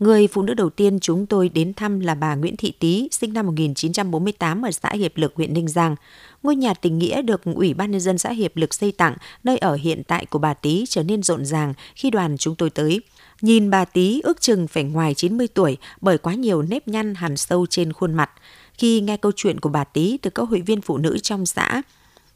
Người 0.00 0.26
phụ 0.26 0.42
nữ 0.42 0.54
đầu 0.54 0.70
tiên 0.70 1.00
chúng 1.00 1.26
tôi 1.26 1.48
đến 1.48 1.74
thăm 1.74 2.00
là 2.00 2.14
bà 2.14 2.34
Nguyễn 2.34 2.56
Thị 2.56 2.72
Tý, 2.78 3.08
sinh 3.10 3.32
năm 3.32 3.46
1948 3.46 4.62
ở 4.62 4.70
xã 4.70 4.90
Hiệp 4.92 5.16
Lực, 5.16 5.32
huyện 5.36 5.54
Ninh 5.54 5.68
Giang. 5.68 5.96
Ngôi 6.42 6.56
nhà 6.56 6.74
tình 6.74 6.98
nghĩa 6.98 7.22
được 7.22 7.40
Ủy 7.44 7.74
ban 7.74 7.90
Nhân 7.90 8.00
dân 8.00 8.18
xã 8.18 8.30
Hiệp 8.30 8.56
Lực 8.56 8.74
xây 8.74 8.92
tặng, 8.92 9.16
nơi 9.44 9.58
ở 9.58 9.74
hiện 9.74 10.02
tại 10.04 10.26
của 10.26 10.38
bà 10.38 10.54
Tý 10.54 10.84
trở 10.88 11.02
nên 11.02 11.22
rộn 11.22 11.44
ràng 11.44 11.74
khi 11.94 12.10
đoàn 12.10 12.36
chúng 12.38 12.54
tôi 12.54 12.70
tới. 12.70 13.00
Nhìn 13.40 13.70
bà 13.70 13.84
Tý 13.84 14.20
ước 14.20 14.40
chừng 14.40 14.68
phải 14.68 14.84
ngoài 14.84 15.14
90 15.14 15.48
tuổi 15.54 15.76
bởi 16.00 16.18
quá 16.18 16.34
nhiều 16.34 16.62
nếp 16.62 16.88
nhăn 16.88 17.14
hằn 17.14 17.36
sâu 17.36 17.66
trên 17.66 17.92
khuôn 17.92 18.14
mặt. 18.14 18.30
Khi 18.74 19.00
nghe 19.00 19.16
câu 19.16 19.32
chuyện 19.36 19.60
của 19.60 19.68
bà 19.68 19.84
Tý 19.84 20.18
từ 20.22 20.30
các 20.30 20.48
hội 20.48 20.60
viên 20.60 20.80
phụ 20.80 20.98
nữ 20.98 21.18
trong 21.18 21.46
xã, 21.46 21.82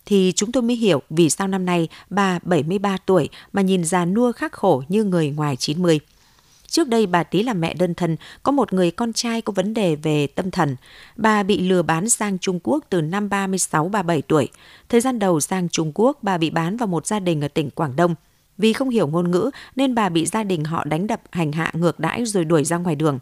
thì 0.07 0.33
chúng 0.37 0.53
tôi 0.53 0.63
mới 0.63 0.77
hiểu 0.77 1.03
vì 1.11 1.31
sao 1.31 1.49
năm 1.49 1.67
nay 1.67 1.89
bà 2.11 2.39
73 2.43 2.97
tuổi 3.07 3.29
mà 3.53 3.63
nhìn 3.63 3.85
già 3.85 4.05
nua 4.05 4.33
khắc 4.33 4.53
khổ 4.53 4.83
như 4.89 5.05
người 5.05 5.31
ngoài 5.31 5.57
90. 5.57 6.01
Trước 6.75 6.89
đây 6.89 7.07
bà 7.07 7.23
Tý 7.23 7.43
là 7.43 7.55
mẹ 7.55 7.75
đơn 7.75 7.95
thân, 7.95 8.17
có 8.43 8.53
một 8.53 8.73
người 8.73 8.91
con 8.91 9.13
trai 9.13 9.43
có 9.43 9.53
vấn 9.53 9.75
đề 9.75 9.97
về 9.97 10.27
tâm 10.27 10.51
thần. 10.51 10.77
Bà 11.17 11.43
bị 11.43 11.61
lừa 11.61 11.83
bán 11.83 12.09
sang 12.09 12.39
Trung 12.39 12.61
Quốc 12.63 12.85
từ 12.91 13.01
năm 13.01 13.29
36-37 13.29 14.21
tuổi. 14.29 14.49
Thời 14.89 15.01
gian 15.01 15.19
đầu 15.19 15.41
sang 15.41 15.69
Trung 15.69 15.93
Quốc, 15.95 16.19
bà 16.23 16.39
bị 16.39 16.51
bán 16.51 16.77
vào 16.77 16.87
một 16.87 17.07
gia 17.07 17.21
đình 17.21 17.41
ở 17.41 17.49
tỉnh 17.49 17.71
Quảng 17.71 17.97
Đông. 17.97 18.15
Vì 18.59 18.73
không 18.73 18.89
hiểu 18.89 19.07
ngôn 19.07 19.31
ngữ 19.31 19.51
nên 19.77 19.95
bà 19.95 20.09
bị 20.09 20.27
gia 20.27 20.43
đình 20.43 20.65
họ 20.65 20.85
đánh 20.85 21.07
đập, 21.07 21.21
hành 21.31 21.53
hạ 21.53 21.71
ngược 21.75 22.01
đãi 22.01 22.25
rồi 22.27 22.45
đuổi 22.45 22.65
ra 22.65 22.77
ngoài 22.77 22.97
đường. 22.97 23.19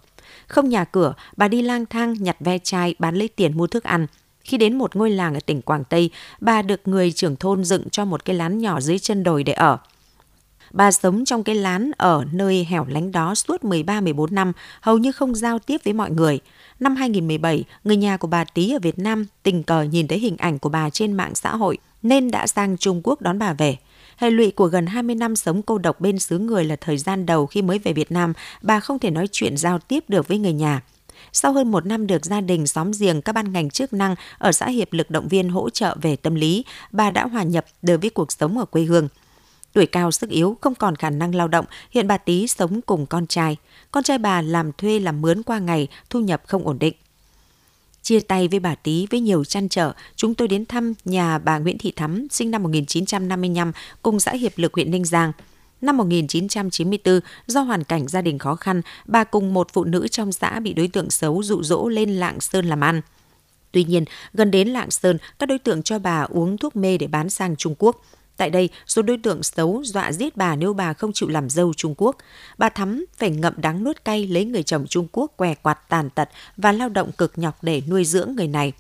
Không 0.47 0.69
nhà 0.69 0.85
cửa, 0.85 1.15
bà 1.37 1.49
đi 1.49 1.63
lang 1.63 1.87
thang 1.87 2.15
nhặt 2.19 2.37
ve 2.41 2.59
chai 2.59 2.95
bán 2.99 3.15
lấy 3.15 3.29
tiền 3.29 3.57
mua 3.57 3.67
thức 3.67 3.85
ăn. 3.85 4.07
Khi 4.41 4.57
đến 4.57 4.79
một 4.79 4.97
ngôi 4.97 5.11
làng 5.11 5.35
ở 5.35 5.41
tỉnh 5.47 5.63
Quảng 5.63 5.85
Tây, 5.85 6.11
bà 6.41 6.63
được 6.63 6.89
người 6.89 7.13
trưởng 7.13 7.37
thôn 7.37 7.65
dựng 7.65 7.91
cho 7.91 8.05
một 8.05 8.25
cái 8.25 8.37
lán 8.37 8.59
nhỏ 8.59 8.81
dưới 8.81 8.99
chân 8.99 9.23
đồi 9.23 9.45
để 9.45 9.53
ở. 9.53 9.79
Bà 10.73 10.93
sống 10.93 11.25
trong 11.25 11.45
cái 11.45 11.55
lán 11.55 11.91
ở 11.97 12.25
nơi 12.33 12.67
hẻo 12.71 12.87
lánh 12.89 13.13
đó 13.13 13.35
suốt 13.35 13.65
13-14 13.65 14.35
năm, 14.35 14.53
hầu 14.81 14.99
như 14.99 15.13
không 15.13 15.35
giao 15.35 15.59
tiếp 15.59 15.81
với 15.85 15.95
mọi 15.95 16.11
người. 16.11 16.41
Năm 16.81 16.97
2017, 16.97 17.65
người 17.85 17.97
nhà 17.97 18.17
của 18.17 18.29
bà 18.29 18.45
Tý 18.45 18.73
ở 18.73 18.79
Việt 18.83 18.99
Nam 18.99 19.27
tình 19.43 19.63
cờ 19.63 19.83
nhìn 19.83 20.09
thấy 20.09 20.19
hình 20.19 20.37
ảnh 20.37 20.59
của 20.59 20.69
bà 20.69 20.91
trên 20.91 21.13
mạng 21.13 21.35
xã 21.35 21.57
hội 21.57 21.79
nên 22.03 22.31
đã 22.31 22.47
sang 22.47 22.77
Trung 22.77 23.01
Quốc 23.05 23.23
đón 23.23 23.39
bà 23.39 23.53
về. 23.53 23.77
Hệ 24.17 24.31
lụy 24.31 24.51
của 24.51 24.67
gần 24.67 24.87
20 24.87 25.15
năm 25.15 25.37
sống 25.37 25.63
cô 25.63 25.79
độc 25.79 26.01
bên 26.01 26.19
xứ 26.19 26.39
người 26.39 26.65
là 26.65 26.77
thời 26.77 26.99
gian 26.99 27.27
đầu 27.27 27.47
khi 27.47 27.63
mới 27.63 27.79
về 27.79 27.93
Việt 27.93 28.13
Nam, 28.13 28.33
bà 28.63 28.81
không 28.81 28.99
thể 28.99 29.11
nói 29.11 29.29
chuyện 29.33 29.57
giao 29.57 29.79
tiếp 29.79 30.05
được 30.09 30.29
với 30.29 30.39
người 30.39 30.53
nhà. 30.53 30.81
Sau 31.33 31.53
hơn 31.53 31.71
một 31.71 31.87
năm 31.87 32.07
được 32.07 32.25
gia 32.25 32.41
đình 32.41 32.67
xóm 32.67 32.91
giềng 32.99 33.23
các 33.23 33.33
ban 33.33 33.53
ngành 33.53 33.71
chức 33.71 33.93
năng 33.93 34.15
ở 34.39 34.53
xã 34.53 34.67
Hiệp 34.67 34.93
lực 34.93 35.11
động 35.11 35.29
viên 35.29 35.49
hỗ 35.49 35.71
trợ 35.71 35.97
về 36.03 36.17
tâm 36.17 36.35
lý, 36.35 36.65
bà 36.93 37.11
đã 37.11 37.27
hòa 37.27 37.43
nhập 37.43 37.65
đối 37.83 37.99
với 37.99 38.11
cuộc 38.11 38.33
sống 38.33 38.59
ở 38.59 38.65
quê 38.65 38.83
hương. 38.83 39.09
Tuổi 39.73 39.87
cao 39.87 40.13
sức 40.13 40.31
yếu, 40.31 40.57
không 40.61 40.75
còn 40.75 40.97
khả 40.97 41.11
năng 41.11 41.35
lao 41.35 41.49
động, 41.49 41.65
hiện 41.91 42.09
bà 42.09 42.19
Tý 42.19 42.47
sống 42.47 42.81
cùng 42.81 43.07
con 43.07 43.27
trai. 43.27 43.57
Con 43.91 44.03
trai 44.03 44.19
bà 44.19 44.43
làm 44.43 44.73
thuê 44.73 45.01
làm 45.01 45.23
mướn 45.23 45.43
qua 45.43 45.59
ngày, 45.59 45.89
thu 46.11 46.21
nhập 46.21 46.43
không 46.47 46.67
ổn 46.67 46.79
định. 46.79 46.95
Chia 48.03 48.21
tay 48.21 48.49
với 48.49 48.61
bà 48.61 48.75
Tý 48.75 49.07
với 49.11 49.21
nhiều 49.21 49.45
chăn 49.45 49.69
trở, 49.69 49.93
chúng 50.17 50.35
tôi 50.35 50.49
đến 50.49 50.67
thăm 50.67 50.95
nhà 51.05 51.39
bà 51.39 51.59
Nguyễn 51.59 51.79
Thị 51.79 51.93
Thắm, 51.97 52.27
sinh 52.31 52.51
năm 52.51 52.63
1955, 52.63 53.73
cùng 54.03 54.21
xã 54.21 54.33
Hiệp 54.33 54.53
Lực 54.57 54.75
huyện 54.75 54.91
Ninh 54.91 55.05
Giang. 55.05 55.33
Năm 55.81 55.97
1994, 55.97 57.21
do 57.47 57.61
hoàn 57.61 57.85
cảnh 57.85 58.09
gia 58.09 58.23
đình 58.23 58.39
khó 58.39 58.55
khăn, 58.55 58.83
bà 59.07 59.25
cùng 59.25 59.55
một 59.55 59.69
phụ 59.73 59.85
nữ 59.85 60.09
trong 60.09 60.33
xã 60.33 60.61
bị 60.61 60.73
đối 60.73 60.89
tượng 60.89 61.11
xấu 61.11 61.43
dụ 61.43 61.63
dỗ 61.63 61.89
lên 61.89 62.11
Lạng 62.11 62.41
Sơn 62.41 62.67
làm 62.67 62.81
ăn. 62.81 63.01
Tuy 63.73 63.85
nhiên, 63.85 64.05
gần 64.33 64.51
đến 64.51 64.69
Lạng 64.69 64.91
Sơn, 64.91 65.19
các 65.39 65.47
đối 65.47 65.59
tượng 65.59 65.83
cho 65.83 65.99
bà 65.99 66.23
uống 66.23 66.59
thuốc 66.59 66.77
mê 66.77 66.99
để 66.99 67.07
bán 67.07 67.31
sang 67.31 67.57
Trung 67.57 67.75
Quốc. 67.79 68.05
Tại 68.37 68.51
đây, 68.51 68.69
số 68.87 69.03
đối 69.03 69.19
tượng 69.19 69.43
xấu 69.43 69.83
dọa 69.85 70.13
giết 70.13 70.37
bà 70.37 70.57
nếu 70.57 70.75
bà 70.75 70.93
không 70.93 71.13
chịu 71.13 71.29
làm 71.29 71.51
dâu 71.51 71.75
Trung 71.75 71.95
Quốc. 71.97 72.17
Bà 72.59 72.69
Thắm 72.69 73.05
phải 73.17 73.31
ngậm 73.31 73.55
đắng 73.57 73.85
nuốt 73.85 74.05
cay 74.05 74.27
lấy 74.27 74.45
người 74.45 74.63
chồng 74.63 74.87
Trung 74.87 75.09
Quốc 75.13 75.33
què 75.37 75.55
quạt 75.55 75.79
tàn 75.89 76.11
tật 76.11 76.29
và 76.57 76.73
lao 76.73 76.89
động 76.89 77.13
cực 77.13 77.39
nhọc 77.39 77.59
để 77.63 77.83
nuôi 77.89 78.05
dưỡng 78.05 78.35
người 78.37 78.49
này. 78.49 78.73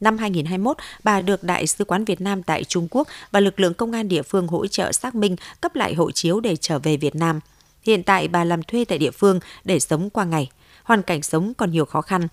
Năm 0.00 0.18
2021, 0.18 0.76
bà 1.04 1.20
được 1.20 1.44
Đại 1.44 1.66
sứ 1.66 1.84
quán 1.84 2.04
Việt 2.04 2.20
Nam 2.20 2.42
tại 2.42 2.64
Trung 2.64 2.88
Quốc 2.90 3.08
và 3.30 3.40
lực 3.40 3.60
lượng 3.60 3.74
công 3.74 3.92
an 3.92 4.08
địa 4.08 4.22
phương 4.22 4.46
hỗ 4.46 4.66
trợ 4.66 4.92
xác 4.92 5.14
minh 5.14 5.36
cấp 5.60 5.76
lại 5.76 5.94
hộ 5.94 6.10
chiếu 6.10 6.40
để 6.40 6.56
trở 6.56 6.78
về 6.78 6.96
Việt 6.96 7.14
Nam. 7.14 7.40
Hiện 7.82 8.02
tại 8.02 8.28
bà 8.28 8.44
làm 8.44 8.62
thuê 8.62 8.84
tại 8.84 8.98
địa 8.98 9.10
phương 9.10 9.40
để 9.64 9.80
sống 9.80 10.10
qua 10.10 10.24
ngày. 10.24 10.50
Hoàn 10.82 11.02
cảnh 11.02 11.22
sống 11.22 11.54
còn 11.54 11.70
nhiều 11.70 11.84
khó 11.84 12.00
khăn. 12.02 12.28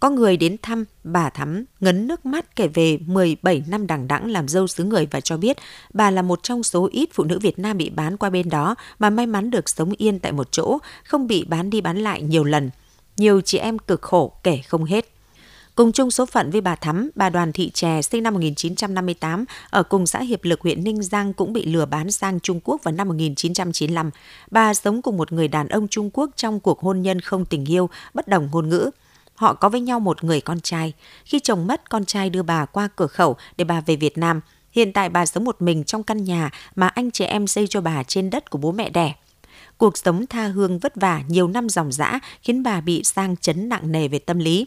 Có 0.00 0.10
người 0.10 0.36
đến 0.36 0.56
thăm, 0.62 0.84
bà 1.04 1.30
Thắm 1.30 1.64
ngấn 1.80 2.06
nước 2.06 2.26
mắt 2.26 2.56
kể 2.56 2.68
về 2.68 2.98
17 3.06 3.62
năm 3.68 3.86
đằng 3.86 4.08
đẵng 4.08 4.30
làm 4.30 4.48
dâu 4.48 4.66
xứ 4.66 4.84
người 4.84 5.08
và 5.10 5.20
cho 5.20 5.36
biết 5.36 5.56
bà 5.94 6.10
là 6.10 6.22
một 6.22 6.42
trong 6.42 6.62
số 6.62 6.88
ít 6.92 7.08
phụ 7.12 7.24
nữ 7.24 7.38
Việt 7.38 7.58
Nam 7.58 7.78
bị 7.78 7.90
bán 7.90 8.16
qua 8.16 8.30
bên 8.30 8.48
đó 8.48 8.74
mà 8.98 9.10
may 9.10 9.26
mắn 9.26 9.50
được 9.50 9.68
sống 9.68 9.92
yên 9.98 10.18
tại 10.18 10.32
một 10.32 10.48
chỗ, 10.50 10.78
không 11.04 11.26
bị 11.26 11.44
bán 11.44 11.70
đi 11.70 11.80
bán 11.80 11.98
lại 11.98 12.22
nhiều 12.22 12.44
lần. 12.44 12.70
Nhiều 13.16 13.40
chị 13.40 13.58
em 13.58 13.78
cực 13.78 14.02
khổ 14.02 14.32
kể 14.42 14.60
không 14.68 14.84
hết. 14.84 15.08
Cùng 15.74 15.92
chung 15.92 16.10
số 16.10 16.26
phận 16.26 16.50
với 16.50 16.60
bà 16.60 16.76
Thắm, 16.76 17.10
bà 17.14 17.30
Đoàn 17.30 17.52
Thị 17.52 17.70
Trè 17.70 18.02
sinh 18.02 18.22
năm 18.22 18.34
1958 18.34 19.44
ở 19.70 19.82
cùng 19.82 20.06
xã 20.06 20.20
Hiệp 20.20 20.44
Lực 20.44 20.60
huyện 20.60 20.84
Ninh 20.84 21.02
Giang 21.02 21.32
cũng 21.32 21.52
bị 21.52 21.64
lừa 21.64 21.86
bán 21.86 22.10
sang 22.10 22.40
Trung 22.40 22.60
Quốc 22.64 22.84
vào 22.84 22.94
năm 22.94 23.08
1995. 23.08 24.10
Bà 24.50 24.74
sống 24.74 25.02
cùng 25.02 25.16
một 25.16 25.32
người 25.32 25.48
đàn 25.48 25.68
ông 25.68 25.88
Trung 25.88 26.10
Quốc 26.12 26.30
trong 26.36 26.60
cuộc 26.60 26.80
hôn 26.80 27.02
nhân 27.02 27.20
không 27.20 27.44
tình 27.44 27.64
yêu, 27.64 27.88
bất 28.14 28.28
đồng 28.28 28.48
ngôn 28.52 28.68
ngữ. 28.68 28.90
Họ 29.36 29.54
có 29.54 29.68
với 29.68 29.80
nhau 29.80 30.00
một 30.00 30.24
người 30.24 30.40
con 30.40 30.60
trai. 30.60 30.92
Khi 31.24 31.40
chồng 31.40 31.66
mất, 31.66 31.90
con 31.90 32.04
trai 32.04 32.30
đưa 32.30 32.42
bà 32.42 32.64
qua 32.64 32.88
cửa 32.96 33.06
khẩu 33.06 33.36
để 33.56 33.64
bà 33.64 33.80
về 33.80 33.96
Việt 33.96 34.18
Nam. 34.18 34.40
Hiện 34.70 34.92
tại 34.92 35.08
bà 35.08 35.26
sống 35.26 35.44
một 35.44 35.62
mình 35.62 35.84
trong 35.84 36.02
căn 36.02 36.24
nhà 36.24 36.50
mà 36.74 36.88
anh 36.88 37.10
chị 37.10 37.24
em 37.24 37.46
xây 37.46 37.66
cho 37.66 37.80
bà 37.80 38.02
trên 38.02 38.30
đất 38.30 38.50
của 38.50 38.58
bố 38.58 38.72
mẹ 38.72 38.90
đẻ. 38.90 39.14
Cuộc 39.78 39.98
sống 39.98 40.26
tha 40.26 40.46
hương 40.46 40.78
vất 40.78 40.96
vả 40.96 41.22
nhiều 41.28 41.48
năm 41.48 41.68
dòng 41.68 41.92
dã 41.92 42.20
khiến 42.42 42.62
bà 42.62 42.80
bị 42.80 43.04
sang 43.04 43.36
chấn 43.36 43.68
nặng 43.68 43.92
nề 43.92 44.08
về 44.08 44.18
tâm 44.18 44.38
lý. 44.38 44.66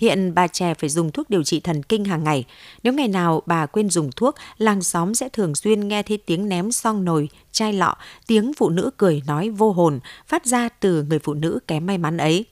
Hiện 0.00 0.34
bà 0.34 0.46
trẻ 0.46 0.74
phải 0.74 0.90
dùng 0.90 1.12
thuốc 1.12 1.30
điều 1.30 1.42
trị 1.42 1.60
thần 1.60 1.82
kinh 1.82 2.04
hàng 2.04 2.24
ngày. 2.24 2.44
Nếu 2.82 2.92
ngày 2.92 3.08
nào 3.08 3.42
bà 3.46 3.66
quên 3.66 3.90
dùng 3.90 4.10
thuốc, 4.16 4.34
làng 4.58 4.82
xóm 4.82 5.14
sẽ 5.14 5.28
thường 5.28 5.54
xuyên 5.54 5.88
nghe 5.88 6.02
thấy 6.02 6.16
tiếng 6.16 6.48
ném 6.48 6.72
song 6.72 7.04
nồi, 7.04 7.28
chai 7.52 7.72
lọ, 7.72 7.96
tiếng 8.26 8.52
phụ 8.54 8.68
nữ 8.68 8.90
cười 8.96 9.22
nói 9.26 9.50
vô 9.50 9.72
hồn 9.72 10.00
phát 10.26 10.46
ra 10.46 10.68
từ 10.68 11.02
người 11.02 11.18
phụ 11.18 11.34
nữ 11.34 11.58
kém 11.66 11.86
may 11.86 11.98
mắn 11.98 12.16
ấy. 12.16 12.46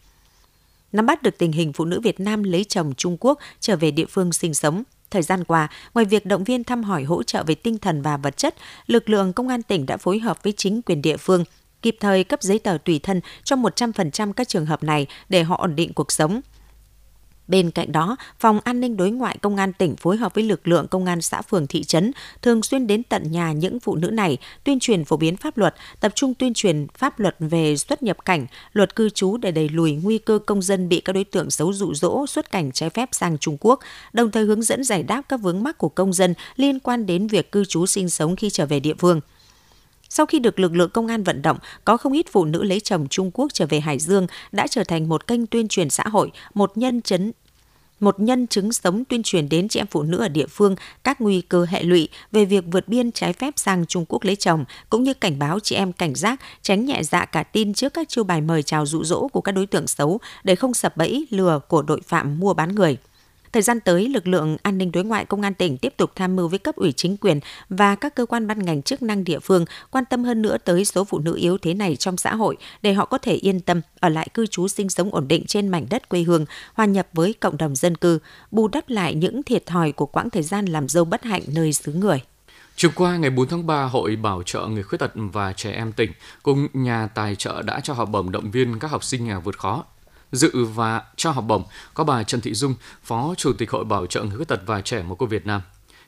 Nắm 0.93 1.07
bắt 1.07 1.23
được 1.23 1.38
tình 1.38 1.52
hình 1.52 1.73
phụ 1.73 1.85
nữ 1.85 2.00
Việt 2.00 2.21
Nam 2.21 2.43
lấy 2.43 2.64
chồng 2.64 2.95
Trung 2.97 3.16
Quốc 3.21 3.38
trở 3.61 3.76
về 3.76 3.90
địa 3.90 4.07
phương 4.07 4.33
sinh 4.33 4.55
sống, 4.55 4.83
Thời 5.11 5.23
gian 5.23 5.45
qua, 5.45 5.69
ngoài 5.95 6.05
việc 6.05 6.26
động 6.26 6.45
viên 6.45 6.64
thăm 6.64 6.83
hỏi 6.83 7.05
hỗ 7.05 7.23
trợ 7.23 7.43
về 7.47 7.55
tinh 7.55 7.78
thần 7.78 8.02
và 8.02 8.16
vật 8.16 8.37
chất, 8.37 8.55
lực 8.87 9.09
lượng 9.09 9.33
công 9.33 9.49
an 9.49 9.62
tỉnh 9.62 9.87
đã 9.87 9.97
phối 9.97 10.19
hợp 10.19 10.43
với 10.43 10.52
chính 10.52 10.83
quyền 10.83 11.02
địa 11.02 11.16
phương, 11.16 11.45
kịp 11.83 11.97
thời 12.00 12.25
cấp 12.25 12.43
giấy 12.43 12.59
tờ 12.59 12.78
tùy 12.85 13.00
thân 13.02 13.21
cho 13.45 13.57
100% 13.57 14.33
các 14.33 14.49
trường 14.49 14.66
hợp 14.66 14.83
này 14.83 15.07
để 15.28 15.43
họ 15.43 15.57
ổn 15.57 15.76
định 15.76 15.93
cuộc 15.93 16.12
sống. 16.12 16.40
Bên 17.49 17.71
cạnh 17.71 17.93
đó, 17.93 18.17
Phòng 18.38 18.61
An 18.65 18.81
ninh 18.81 18.97
Đối 18.97 19.11
ngoại 19.11 19.38
Công 19.43 19.57
an 19.57 19.73
tỉnh 19.73 19.97
phối 19.97 20.17
hợp 20.17 20.35
với 20.35 20.45
lực 20.45 20.69
lượng 20.69 20.88
công 20.88 21.07
an 21.07 21.23
xã 21.23 21.43
phường 21.43 21.67
thị 21.67 21.85
trấn 21.85 22.12
thường 22.43 22.62
xuyên 22.62 22.87
đến 22.87 23.03
tận 23.03 23.33
nhà 23.33 23.53
những 23.53 23.81
phụ 23.81 23.97
nữ 23.97 24.11
này, 24.11 24.38
tuyên 24.65 24.81
truyền 24.81 25.05
phổ 25.05 25.17
biến 25.17 25.37
pháp 25.37 25.59
luật, 25.59 25.75
tập 26.00 26.12
trung 26.15 26.35
tuyên 26.35 26.55
truyền 26.55 26.87
pháp 26.99 27.21
luật 27.21 27.37
về 27.38 27.76
xuất 27.76 28.03
nhập 28.03 28.25
cảnh, 28.25 28.47
luật 28.73 28.97
cư 28.97 29.11
trú 29.11 29.37
để 29.37 29.50
đẩy 29.50 29.69
lùi 29.69 29.93
nguy 29.93 30.19
cơ 30.19 30.38
công 30.47 30.62
dân 30.62 30.88
bị 30.88 31.00
các 31.00 31.12
đối 31.12 31.25
tượng 31.25 31.50
xấu 31.50 31.73
dụ 31.73 31.95
dỗ 31.95 32.26
xuất 32.26 32.50
cảnh 32.50 32.73
trái 32.73 32.91
phép 32.91 33.09
sang 33.12 33.38
Trung 33.38 33.57
Quốc, 33.61 33.81
đồng 34.12 34.31
thời 34.31 34.45
hướng 34.45 34.62
dẫn 34.62 34.85
giải 34.85 35.03
đáp 35.03 35.23
các 35.29 35.37
vướng 35.37 35.62
mắc 35.62 35.79
của 35.79 35.88
công 35.88 36.12
dân 36.12 36.35
liên 36.57 36.81
quan 36.81 37.07
đến 37.07 37.26
việc 37.26 37.53
cư 37.53 37.65
trú 37.65 37.87
sinh 37.87 38.11
sống 38.11 38.37
khi 38.37 38.50
trở 38.50 38.67
về 38.67 38.81
địa 38.81 38.95
phương. 38.99 39.21
Sau 40.09 40.27
khi 40.27 40.39
được 40.39 40.59
lực 40.59 40.75
lượng 40.75 40.91
công 40.91 41.07
an 41.07 41.23
vận 41.23 41.43
động, 41.43 41.59
có 41.85 41.97
không 41.97 42.13
ít 42.13 42.27
phụ 42.33 42.45
nữ 42.45 42.63
lấy 42.63 42.81
chồng 42.81 43.09
Trung 43.09 43.31
Quốc 43.35 43.53
trở 43.55 43.67
về 43.67 43.81
Hải 43.81 43.99
Dương 43.99 44.27
đã 44.53 44.67
trở 44.67 44.85
thành 44.85 45.09
một 45.09 45.27
kênh 45.27 45.47
tuyên 45.47 45.69
truyền 45.69 45.91
xã 45.91 46.05
hội, 46.09 46.31
một 46.55 46.73
nhân 46.77 47.03
chấn 47.03 47.33
một 48.01 48.21
nhân 48.21 48.47
chứng 48.47 48.73
sống 48.73 49.05
tuyên 49.05 49.23
truyền 49.23 49.49
đến 49.49 49.69
chị 49.69 49.81
em 49.81 49.87
phụ 49.87 50.03
nữ 50.03 50.19
ở 50.19 50.29
địa 50.29 50.47
phương 50.47 50.77
các 51.05 51.21
nguy 51.21 51.41
cơ 51.41 51.67
hệ 51.69 51.83
lụy 51.83 52.09
về 52.33 52.45
việc 52.45 52.65
vượt 52.73 52.89
biên 52.89 53.13
trái 53.13 53.33
phép 53.33 53.55
sang 53.57 53.87
Trung 53.87 54.05
Quốc 54.09 54.25
lấy 54.25 54.37
chồng, 54.37 54.65
cũng 54.91 55.03
như 55.03 55.15
cảnh 55.15 55.39
báo 55.39 55.61
chị 55.61 55.77
em 55.77 55.93
cảnh 55.93 56.15
giác 56.15 56.41
tránh 56.63 56.87
nhẹ 56.87 57.03
dạ 57.03 57.25
cả 57.25 57.43
tin 57.43 57.75
trước 57.75 57.95
các 57.95 58.09
chiêu 58.09 58.25
bài 58.25 58.41
mời 58.41 58.63
chào 58.63 58.87
dụ 58.87 59.05
dỗ 59.05 59.29
của 59.29 59.41
các 59.41 59.53
đối 59.53 59.67
tượng 59.67 59.87
xấu 59.87 60.21
để 60.45 60.55
không 60.55 60.75
sập 60.75 60.97
bẫy 60.97 61.27
lừa 61.31 61.61
của 61.69 61.83
tội 61.83 62.01
phạm 62.07 62.39
mua 62.39 62.55
bán 62.55 62.75
người. 62.75 62.97
Thời 63.57 63.63
gian 63.63 63.81
tới, 63.81 64.09
lực 64.09 64.29
lượng 64.29 64.57
an 64.63 64.79
ninh 64.79 64.93
đối 64.93 65.05
ngoại 65.05 65.25
công 65.25 65.43
an 65.43 65.55
tỉnh 65.55 65.79
tiếp 65.79 65.95
tục 65.97 66.11
tham 66.15 66.37
mưu 66.37 66.49
với 66.49 66.59
cấp 66.59 66.77
ủy 66.77 66.93
chính 66.93 67.17
quyền 67.17 67.41
và 67.69 67.95
các 67.95 68.15
cơ 68.15 68.27
quan 68.27 68.47
ban 68.47 68.65
ngành 68.65 68.83
chức 68.83 69.03
năng 69.03 69.25
địa 69.25 69.39
phương 69.39 69.65
quan 69.91 70.05
tâm 70.05 70.25
hơn 70.25 70.43
nữa 70.43 70.57
tới 70.65 70.85
số 70.85 71.05
phụ 71.05 71.19
nữ 71.19 71.37
yếu 71.37 71.59
thế 71.59 71.75
này 71.75 71.97
trong 71.97 72.17
xã 72.17 72.35
hội 72.35 72.57
để 72.83 72.93
họ 72.93 73.05
có 73.05 73.19
thể 73.19 73.35
yên 73.35 73.61
tâm 73.61 73.81
ở 74.01 74.09
lại 74.09 74.29
cư 74.35 74.47
trú 74.47 74.69
sinh 74.69 74.89
sống 74.89 75.15
ổn 75.15 75.29
định 75.29 75.45
trên 75.47 75.69
mảnh 75.69 75.87
đất 75.91 76.09
quê 76.09 76.23
hương, 76.23 76.45
hòa 76.75 76.87
nhập 76.87 77.09
với 77.13 77.33
cộng 77.33 77.57
đồng 77.57 77.77
dân 77.77 77.97
cư, 77.97 78.19
bù 78.51 78.69
đắp 78.69 78.91
lại 78.91 79.15
những 79.15 79.43
thiệt 79.43 79.67
thòi 79.67 79.93
của 79.93 80.07
quãng 80.07 80.31
thời 80.31 80.43
gian 80.43 80.67
làm 80.67 80.89
dâu 80.89 81.05
bất 81.05 81.25
hạnh 81.25 81.43
nơi 81.47 81.73
xứ 81.73 81.93
người. 81.93 82.21
Chiều 82.77 82.91
qua 82.95 83.17
ngày 83.17 83.31
4 83.31 83.49
tháng 83.49 83.67
3, 83.67 83.85
Hội 83.85 84.17
Bảo 84.17 84.43
trợ 84.43 84.67
Người 84.67 84.83
Khuyết 84.83 84.99
tật 84.99 85.13
và 85.15 85.53
Trẻ 85.53 85.73
Em 85.73 85.93
tỉnh 85.93 86.13
cùng 86.43 86.69
nhà 86.73 87.07
tài 87.07 87.37
trợ 87.37 87.63
đã 87.63 87.81
cho 87.81 87.95
học 87.95 88.09
bổng 88.11 88.33
động 88.33 88.51
viên 88.51 88.79
các 88.79 88.91
học 88.91 89.05
sinh 89.05 89.27
nghèo 89.27 89.41
vượt 89.41 89.59
khó 89.59 89.85
Dự 90.37 90.64
và 90.64 91.02
trao 91.16 91.33
học 91.33 91.45
bổng 91.49 91.64
có 91.95 92.05
bà 92.05 92.23
Trần 92.23 92.40
Thị 92.40 92.55
Dung, 92.55 92.75
Phó 93.02 93.35
Chủ 93.37 93.52
tịch 93.52 93.71
Hội 93.71 93.85
Bảo 93.85 94.07
trợ 94.07 94.23
Người 94.23 94.37
Khuyết 94.37 94.49
tật 94.49 94.61
và 94.66 94.81
Trẻ 94.81 95.02
Mồ 95.02 95.14
côi 95.14 95.28
Việt 95.28 95.47
Nam. 95.47 95.61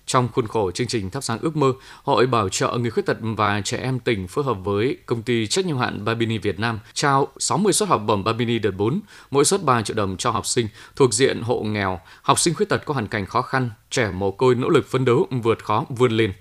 Trong 0.07 0.29
khuôn 0.29 0.47
khổ 0.47 0.71
chương 0.71 0.87
trình 0.87 1.11
thắp 1.11 1.21
sáng 1.21 1.39
ước 1.39 1.57
mơ, 1.57 1.73
Hội 2.03 2.27
Bảo 2.27 2.49
trợ 2.49 2.77
Người 2.79 2.91
Khuyết 2.91 3.07
tật 3.07 3.17
và 3.21 3.61
Trẻ 3.61 3.79
Em 3.79 4.01
tỉnh 4.01 4.29
phối 4.29 4.45
hợp 4.45 4.55
với 4.55 4.97
công 5.07 5.23
ty 5.23 5.47
trách 5.47 5.67
nhiệm 5.67 5.79
hạn 5.79 6.05
Babini 6.05 6.39
Việt 6.39 6.61
Nam 6.61 6.81
trao 6.95 7.29
60 7.39 7.73
suất 7.73 7.89
học 7.89 8.03
bổng 8.07 8.25
Babini 8.25 8.59
đợt 8.59 8.71
4, 8.77 9.01
mỗi 9.31 9.45
suất 9.45 9.63
3 9.63 9.83
triệu 9.83 9.97
đồng 9.97 10.17
cho 10.17 10.31
học 10.31 10.47
sinh 10.47 10.69
thuộc 10.97 11.15
diện 11.15 11.43
hộ 11.43 11.63
nghèo, 11.63 12.01
học 12.23 12.39
sinh 12.39 12.55
khuyết 12.55 12.69
tật 12.69 12.85
có 12.85 12.95
hoàn 12.95 13.09
cảnh 13.09 13.27
khó 13.27 13.43
khăn, 13.43 13.71
trẻ 13.91 14.11
mồ 14.11 14.31
côi 14.31 14.55
nỗ 14.55 14.69
lực 14.69 14.87
phấn 14.91 15.05
đấu 15.05 15.27
vượt 15.31 15.65
khó 15.65 15.85
vươn 15.89 16.13
lên 16.13 16.33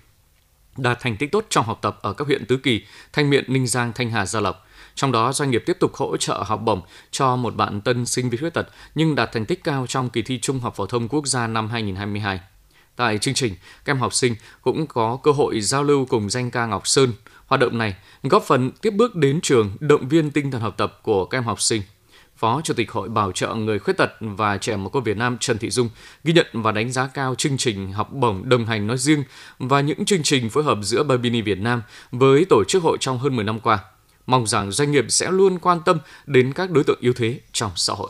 đạt 0.77 0.97
thành 0.99 1.17
tích 1.17 1.31
tốt 1.31 1.45
trong 1.49 1.65
học 1.65 1.79
tập 1.81 1.99
ở 2.01 2.13
các 2.13 2.27
huyện 2.27 2.45
Tứ 2.45 2.57
Kỳ, 2.57 2.85
Thanh 3.13 3.29
Miện, 3.29 3.53
Ninh 3.53 3.67
Giang, 3.67 3.91
Thanh 3.95 4.11
Hà, 4.11 4.25
Gia 4.25 4.39
Lộc. 4.39 4.66
Trong 4.97 5.11
đó, 5.11 5.33
doanh 5.33 5.51
nghiệp 5.51 5.63
tiếp 5.65 5.77
tục 5.79 5.95
hỗ 5.95 6.17
trợ 6.17 6.43
học 6.47 6.61
bổng 6.63 6.81
cho 7.11 7.35
một 7.35 7.55
bạn 7.55 7.81
tân 7.81 8.05
sinh 8.05 8.29
viên 8.29 8.39
khuyết 8.39 8.53
tật 8.53 8.67
nhưng 8.95 9.15
đạt 9.15 9.31
thành 9.31 9.45
tích 9.45 9.63
cao 9.63 9.85
trong 9.87 10.09
kỳ 10.09 10.21
thi 10.21 10.39
Trung 10.39 10.59
học 10.59 10.75
phổ 10.75 10.85
thông 10.85 11.07
quốc 11.07 11.27
gia 11.27 11.47
năm 11.47 11.69
2022. 11.69 12.39
Tại 12.95 13.17
chương 13.17 13.33
trình, 13.33 13.55
các 13.85 13.93
em 13.93 13.99
học 13.99 14.13
sinh 14.13 14.35
cũng 14.61 14.87
có 14.87 15.17
cơ 15.23 15.31
hội 15.31 15.61
giao 15.61 15.83
lưu 15.83 16.05
cùng 16.05 16.29
danh 16.29 16.51
ca 16.51 16.65
Ngọc 16.65 16.87
Sơn. 16.87 17.13
Hoạt 17.45 17.61
động 17.61 17.77
này 17.77 17.95
góp 18.23 18.43
phần 18.43 18.71
tiếp 18.71 18.89
bước 18.89 19.15
đến 19.15 19.39
trường, 19.41 19.71
động 19.79 20.07
viên 20.07 20.31
tinh 20.31 20.51
thần 20.51 20.61
học 20.61 20.73
tập 20.77 20.99
của 21.03 21.25
các 21.25 21.37
em 21.37 21.43
học 21.43 21.61
sinh. 21.61 21.81
Phó 22.35 22.61
Chủ 22.63 22.73
tịch 22.73 22.91
Hội 22.91 23.09
Bảo 23.09 23.31
trợ 23.31 23.55
Người 23.55 23.79
Khuyết 23.79 23.97
tật 23.97 24.11
và 24.19 24.57
Trẻ 24.57 24.75
Mồ 24.75 24.89
côi 24.89 25.01
Việt 25.01 25.17
Nam 25.17 25.37
Trần 25.39 25.57
Thị 25.57 25.69
Dung 25.69 25.89
ghi 26.23 26.33
nhận 26.33 26.47
và 26.53 26.71
đánh 26.71 26.91
giá 26.91 27.07
cao 27.07 27.35
chương 27.35 27.57
trình 27.57 27.91
học 27.91 28.13
bổng 28.13 28.49
đồng 28.49 28.65
hành 28.65 28.87
nói 28.87 28.97
riêng 28.97 29.23
và 29.59 29.81
những 29.81 30.05
chương 30.05 30.23
trình 30.23 30.49
phối 30.49 30.63
hợp 30.63 30.77
giữa 30.81 31.03
Babini 31.03 31.41
Việt 31.41 31.59
Nam 31.59 31.81
với 32.11 32.45
tổ 32.49 32.63
chức 32.63 32.83
hội 32.83 32.97
trong 32.99 33.19
hơn 33.19 33.35
10 33.35 33.45
năm 33.45 33.59
qua 33.59 33.79
mong 34.27 34.47
rằng 34.47 34.71
doanh 34.71 34.91
nghiệp 34.91 35.05
sẽ 35.09 35.31
luôn 35.31 35.59
quan 35.59 35.79
tâm 35.85 35.99
đến 36.25 36.53
các 36.53 36.71
đối 36.71 36.83
tượng 36.83 36.99
yếu 37.01 37.13
thế 37.13 37.39
trong 37.51 37.71
xã 37.75 37.93
hội. 37.93 38.09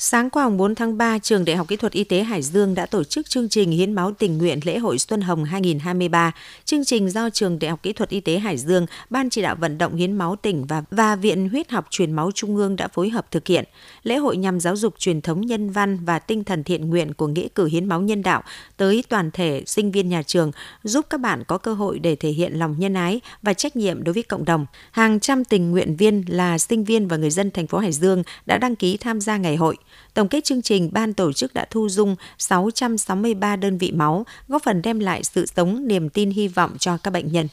Sáng 0.00 0.30
qua 0.30 0.48
4 0.48 0.74
tháng 0.74 0.98
3, 0.98 1.18
Trường 1.18 1.44
Đại 1.44 1.56
học 1.56 1.68
Kỹ 1.68 1.76
thuật 1.76 1.92
Y 1.92 2.04
tế 2.04 2.22
Hải 2.22 2.42
Dương 2.42 2.74
đã 2.74 2.86
tổ 2.86 3.04
chức 3.04 3.30
chương 3.30 3.48
trình 3.48 3.70
hiến 3.70 3.92
máu 3.92 4.12
tình 4.12 4.38
nguyện 4.38 4.60
lễ 4.64 4.78
hội 4.78 4.98
Xuân 4.98 5.20
Hồng 5.20 5.44
2023. 5.44 6.32
Chương 6.64 6.84
trình 6.84 7.10
do 7.10 7.30
Trường 7.30 7.58
Đại 7.58 7.70
học 7.70 7.82
Kỹ 7.82 7.92
thuật 7.92 8.10
Y 8.10 8.20
tế 8.20 8.38
Hải 8.38 8.56
Dương, 8.56 8.86
Ban 9.10 9.30
chỉ 9.30 9.42
đạo 9.42 9.56
vận 9.60 9.78
động 9.78 9.96
hiến 9.96 10.12
máu 10.12 10.36
tỉnh 10.36 10.64
và 10.66 10.82
và 10.90 11.16
Viện 11.16 11.48
Huyết 11.48 11.70
học 11.70 11.86
truyền 11.90 12.12
máu 12.12 12.30
Trung 12.34 12.56
ương 12.56 12.76
đã 12.76 12.88
phối 12.88 13.08
hợp 13.08 13.30
thực 13.30 13.46
hiện. 13.46 13.64
Lễ 14.02 14.16
hội 14.16 14.36
nhằm 14.36 14.60
giáo 14.60 14.76
dục 14.76 14.94
truyền 14.98 15.20
thống 15.20 15.40
nhân 15.40 15.70
văn 15.70 16.04
và 16.04 16.18
tinh 16.18 16.44
thần 16.44 16.64
thiện 16.64 16.90
nguyện 16.90 17.14
của 17.14 17.26
nghĩa 17.26 17.48
cử 17.54 17.66
hiến 17.66 17.84
máu 17.84 18.00
nhân 18.00 18.22
đạo 18.22 18.42
tới 18.76 19.04
toàn 19.08 19.30
thể 19.30 19.62
sinh 19.66 19.92
viên 19.92 20.08
nhà 20.08 20.22
trường, 20.22 20.50
giúp 20.82 21.06
các 21.10 21.20
bạn 21.20 21.44
có 21.46 21.58
cơ 21.58 21.74
hội 21.74 21.98
để 21.98 22.16
thể 22.16 22.30
hiện 22.30 22.52
lòng 22.58 22.74
nhân 22.78 22.94
ái 22.94 23.20
và 23.42 23.54
trách 23.54 23.76
nhiệm 23.76 24.04
đối 24.04 24.12
với 24.12 24.22
cộng 24.22 24.44
đồng. 24.44 24.66
Hàng 24.90 25.20
trăm 25.20 25.44
tình 25.44 25.70
nguyện 25.70 25.96
viên 25.96 26.24
là 26.26 26.58
sinh 26.58 26.84
viên 26.84 27.08
và 27.08 27.16
người 27.16 27.30
dân 27.30 27.50
thành 27.50 27.66
phố 27.66 27.78
Hải 27.78 27.92
Dương 27.92 28.22
đã 28.46 28.58
đăng 28.58 28.76
ký 28.76 28.96
tham 28.96 29.20
gia 29.20 29.36
ngày 29.36 29.56
hội. 29.56 29.76
Tổng 30.14 30.28
kết 30.28 30.44
chương 30.44 30.62
trình, 30.62 30.90
ban 30.92 31.14
tổ 31.14 31.32
chức 31.32 31.54
đã 31.54 31.66
thu 31.70 31.88
dung 31.88 32.16
663 32.38 33.56
đơn 33.56 33.78
vị 33.78 33.92
máu, 33.92 34.26
góp 34.48 34.62
phần 34.62 34.82
đem 34.82 34.98
lại 34.98 35.24
sự 35.24 35.46
sống, 35.46 35.88
niềm 35.88 36.08
tin, 36.08 36.30
hy 36.30 36.48
vọng 36.48 36.76
cho 36.78 36.96
các 36.96 37.10
bệnh 37.10 37.32
nhân. 37.32 37.48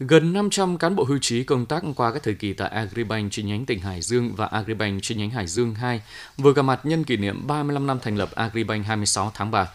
Gần 0.00 0.32
500 0.32 0.78
cán 0.78 0.96
bộ 0.96 1.04
hưu 1.04 1.18
trí 1.18 1.44
công 1.44 1.66
tác 1.66 1.82
qua 1.96 2.12
các 2.12 2.22
thời 2.22 2.34
kỳ 2.34 2.52
tại 2.52 2.68
Agribank 2.68 3.32
chi 3.32 3.42
nhánh 3.42 3.66
tỉnh 3.66 3.80
Hải 3.80 4.02
Dương 4.02 4.34
và 4.36 4.46
Agribank 4.46 5.02
chi 5.02 5.14
nhánh 5.14 5.30
Hải 5.30 5.46
Dương 5.46 5.74
2 5.74 6.02
vừa 6.36 6.52
gặp 6.52 6.62
mặt 6.62 6.80
nhân 6.84 7.04
kỷ 7.04 7.16
niệm 7.16 7.46
35 7.46 7.86
năm 7.86 7.98
thành 8.02 8.16
lập 8.16 8.30
Agribank 8.34 8.86
26 8.86 9.30
tháng 9.34 9.50
3. 9.50 9.68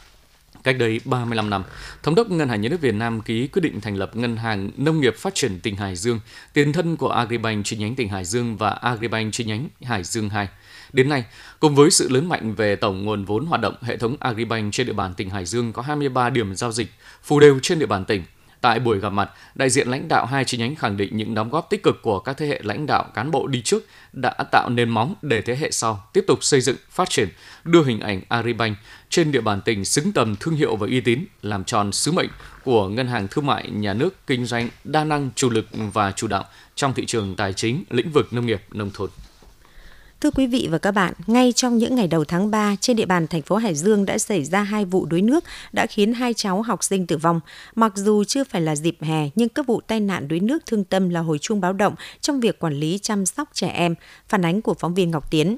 Cách 0.64 0.78
đây 0.80 1.00
35 1.06 1.50
năm, 1.50 1.64
Thống 2.04 2.16
đốc 2.16 2.30
Ngân 2.30 2.50
hàng 2.50 2.62
Nhà 2.62 2.70
nước 2.70 2.82
Việt 2.82 2.96
Nam 2.96 3.22
ký 3.22 3.48
quyết 3.48 3.62
định 3.62 3.82
thành 3.82 3.96
lập 3.96 4.16
Ngân 4.16 4.38
hàng 4.38 4.72
Nông 4.78 5.02
nghiệp 5.02 5.16
Phát 5.18 5.36
triển 5.36 5.60
tỉnh 5.60 5.76
Hải 5.76 5.96
Dương, 5.96 6.20
tiền 6.54 6.74
thân 6.74 6.98
của 6.98 7.10
Agribank 7.10 7.66
chi 7.66 7.78
nhánh 7.78 7.96
tỉnh 7.96 8.10
Hải 8.10 8.26
Dương 8.26 8.58
và 8.58 8.70
Agribank 8.70 9.34
chi 9.34 9.44
nhánh 9.44 9.68
Hải 9.82 10.04
Dương 10.04 10.30
2. 10.30 10.48
Đến 10.94 11.10
nay, 11.10 11.24
cùng 11.60 11.76
với 11.76 11.92
sự 11.92 12.10
lớn 12.10 12.30
mạnh 12.30 12.56
về 12.56 12.76
tổng 12.76 13.06
nguồn 13.06 13.26
vốn 13.26 13.46
hoạt 13.46 13.62
động, 13.62 13.76
hệ 13.82 13.98
thống 13.98 14.16
Agribank 14.20 14.74
trên 14.74 14.88
địa 14.88 14.94
bàn 14.94 15.14
tỉnh 15.14 15.30
Hải 15.30 15.46
Dương 15.46 15.74
có 15.74 15.82
23 15.82 16.30
điểm 16.30 16.56
giao 16.56 16.72
dịch 16.72 16.88
phù 17.24 17.40
đều 17.40 17.60
trên 17.62 17.80
địa 17.80 17.86
bàn 17.86 18.06
tỉnh. 18.06 18.24
Tại 18.62 18.80
buổi 18.80 19.00
gặp 19.00 19.10
mặt, 19.10 19.30
đại 19.56 19.70
diện 19.70 19.88
lãnh 19.88 20.08
đạo 20.08 20.26
hai 20.26 20.46
chi 20.46 20.58
nhánh 20.58 20.76
khẳng 20.76 20.98
định 20.98 21.18
những 21.18 21.36
đóng 21.36 21.50
góp 21.50 21.70
tích 21.70 21.84
cực 21.84 22.02
của 22.02 22.20
các 22.20 22.38
thế 22.38 22.48
hệ 22.48 22.62
lãnh 22.64 22.86
đạo 22.86 23.06
cán 23.14 23.32
bộ 23.32 23.48
đi 23.48 23.62
trước 23.62 23.84
đã 24.14 24.34
tạo 24.52 24.70
nền 24.70 24.90
móng 24.90 25.16
để 25.22 25.42
thế 25.42 25.56
hệ 25.56 25.72
sau 25.72 26.08
tiếp 26.14 26.24
tục 26.28 26.44
xây 26.44 26.62
dựng, 26.62 26.76
phát 26.90 27.10
triển, 27.10 27.30
đưa 27.64 27.84
hình 27.84 28.00
ảnh 28.00 28.22
Agribank 28.30 28.78
trên 29.10 29.32
địa 29.32 29.42
bàn 29.42 29.62
tỉnh 29.62 29.86
xứng 29.86 30.12
tầm 30.12 30.36
thương 30.36 30.56
hiệu 30.56 30.76
và 30.76 30.88
uy 30.88 31.02
tín, 31.02 31.26
làm 31.42 31.64
tròn 31.64 31.92
sứ 31.92 32.12
mệnh 32.12 32.30
của 32.64 32.88
ngân 32.88 33.08
hàng 33.08 33.28
thương 33.28 33.46
mại 33.46 33.70
nhà 33.70 33.94
nước 33.94 34.28
kinh 34.28 34.46
doanh 34.46 34.70
đa 34.84 35.04
năng, 35.04 35.30
chủ 35.36 35.50
lực 35.50 35.66
và 35.94 36.12
chủ 36.12 36.28
đạo 36.28 36.46
trong 36.76 36.94
thị 36.94 37.06
trường 37.06 37.36
tài 37.36 37.54
chính, 37.54 37.84
lĩnh 37.90 38.12
vực 38.12 38.34
nông 38.34 38.46
nghiệp, 38.46 38.62
nông 38.72 38.92
thôn. 38.94 39.10
Thưa 40.22 40.32
quý 40.32 40.48
vị 40.48 40.68
và 40.72 40.78
các 40.78 40.92
bạn, 40.92 41.14
ngay 41.28 41.54
trong 41.56 41.78
những 41.78 41.96
ngày 41.96 42.08
đầu 42.08 42.26
tháng 42.26 42.52
3, 42.52 42.76
trên 42.82 42.96
địa 42.96 43.06
bàn 43.06 43.28
thành 43.28 43.42
phố 43.42 43.56
Hải 43.56 43.76
Dương 43.76 44.06
đã 44.06 44.18
xảy 44.18 44.44
ra 44.44 44.64
hai 44.64 44.86
vụ 44.86 45.06
đuối 45.06 45.22
nước 45.22 45.44
đã 45.72 45.86
khiến 45.86 46.14
hai 46.14 46.34
cháu 46.34 46.62
học 46.62 46.84
sinh 46.84 47.08
tử 47.08 47.18
vong. 47.18 47.40
Mặc 47.76 47.92
dù 47.96 48.24
chưa 48.24 48.44
phải 48.44 48.62
là 48.62 48.76
dịp 48.76 48.98
hè, 49.02 49.30
nhưng 49.36 49.50
các 49.50 49.68
vụ 49.68 49.82
tai 49.88 50.00
nạn 50.00 50.28
đuối 50.28 50.40
nước 50.40 50.66
thương 50.66 50.84
tâm 50.84 51.10
là 51.10 51.20
hồi 51.20 51.40
chuông 51.40 51.62
báo 51.62 51.74
động 51.74 51.96
trong 52.22 52.40
việc 52.40 52.60
quản 52.60 52.74
lý 52.74 53.00
chăm 53.02 53.26
sóc 53.26 53.50
trẻ 53.54 53.68
em. 53.68 53.96
Phản 54.30 54.46
ánh 54.46 54.62
của 54.62 54.74
phóng 54.74 54.94
viên 54.94 55.12
Ngọc 55.12 55.32
Tiến 55.32 55.58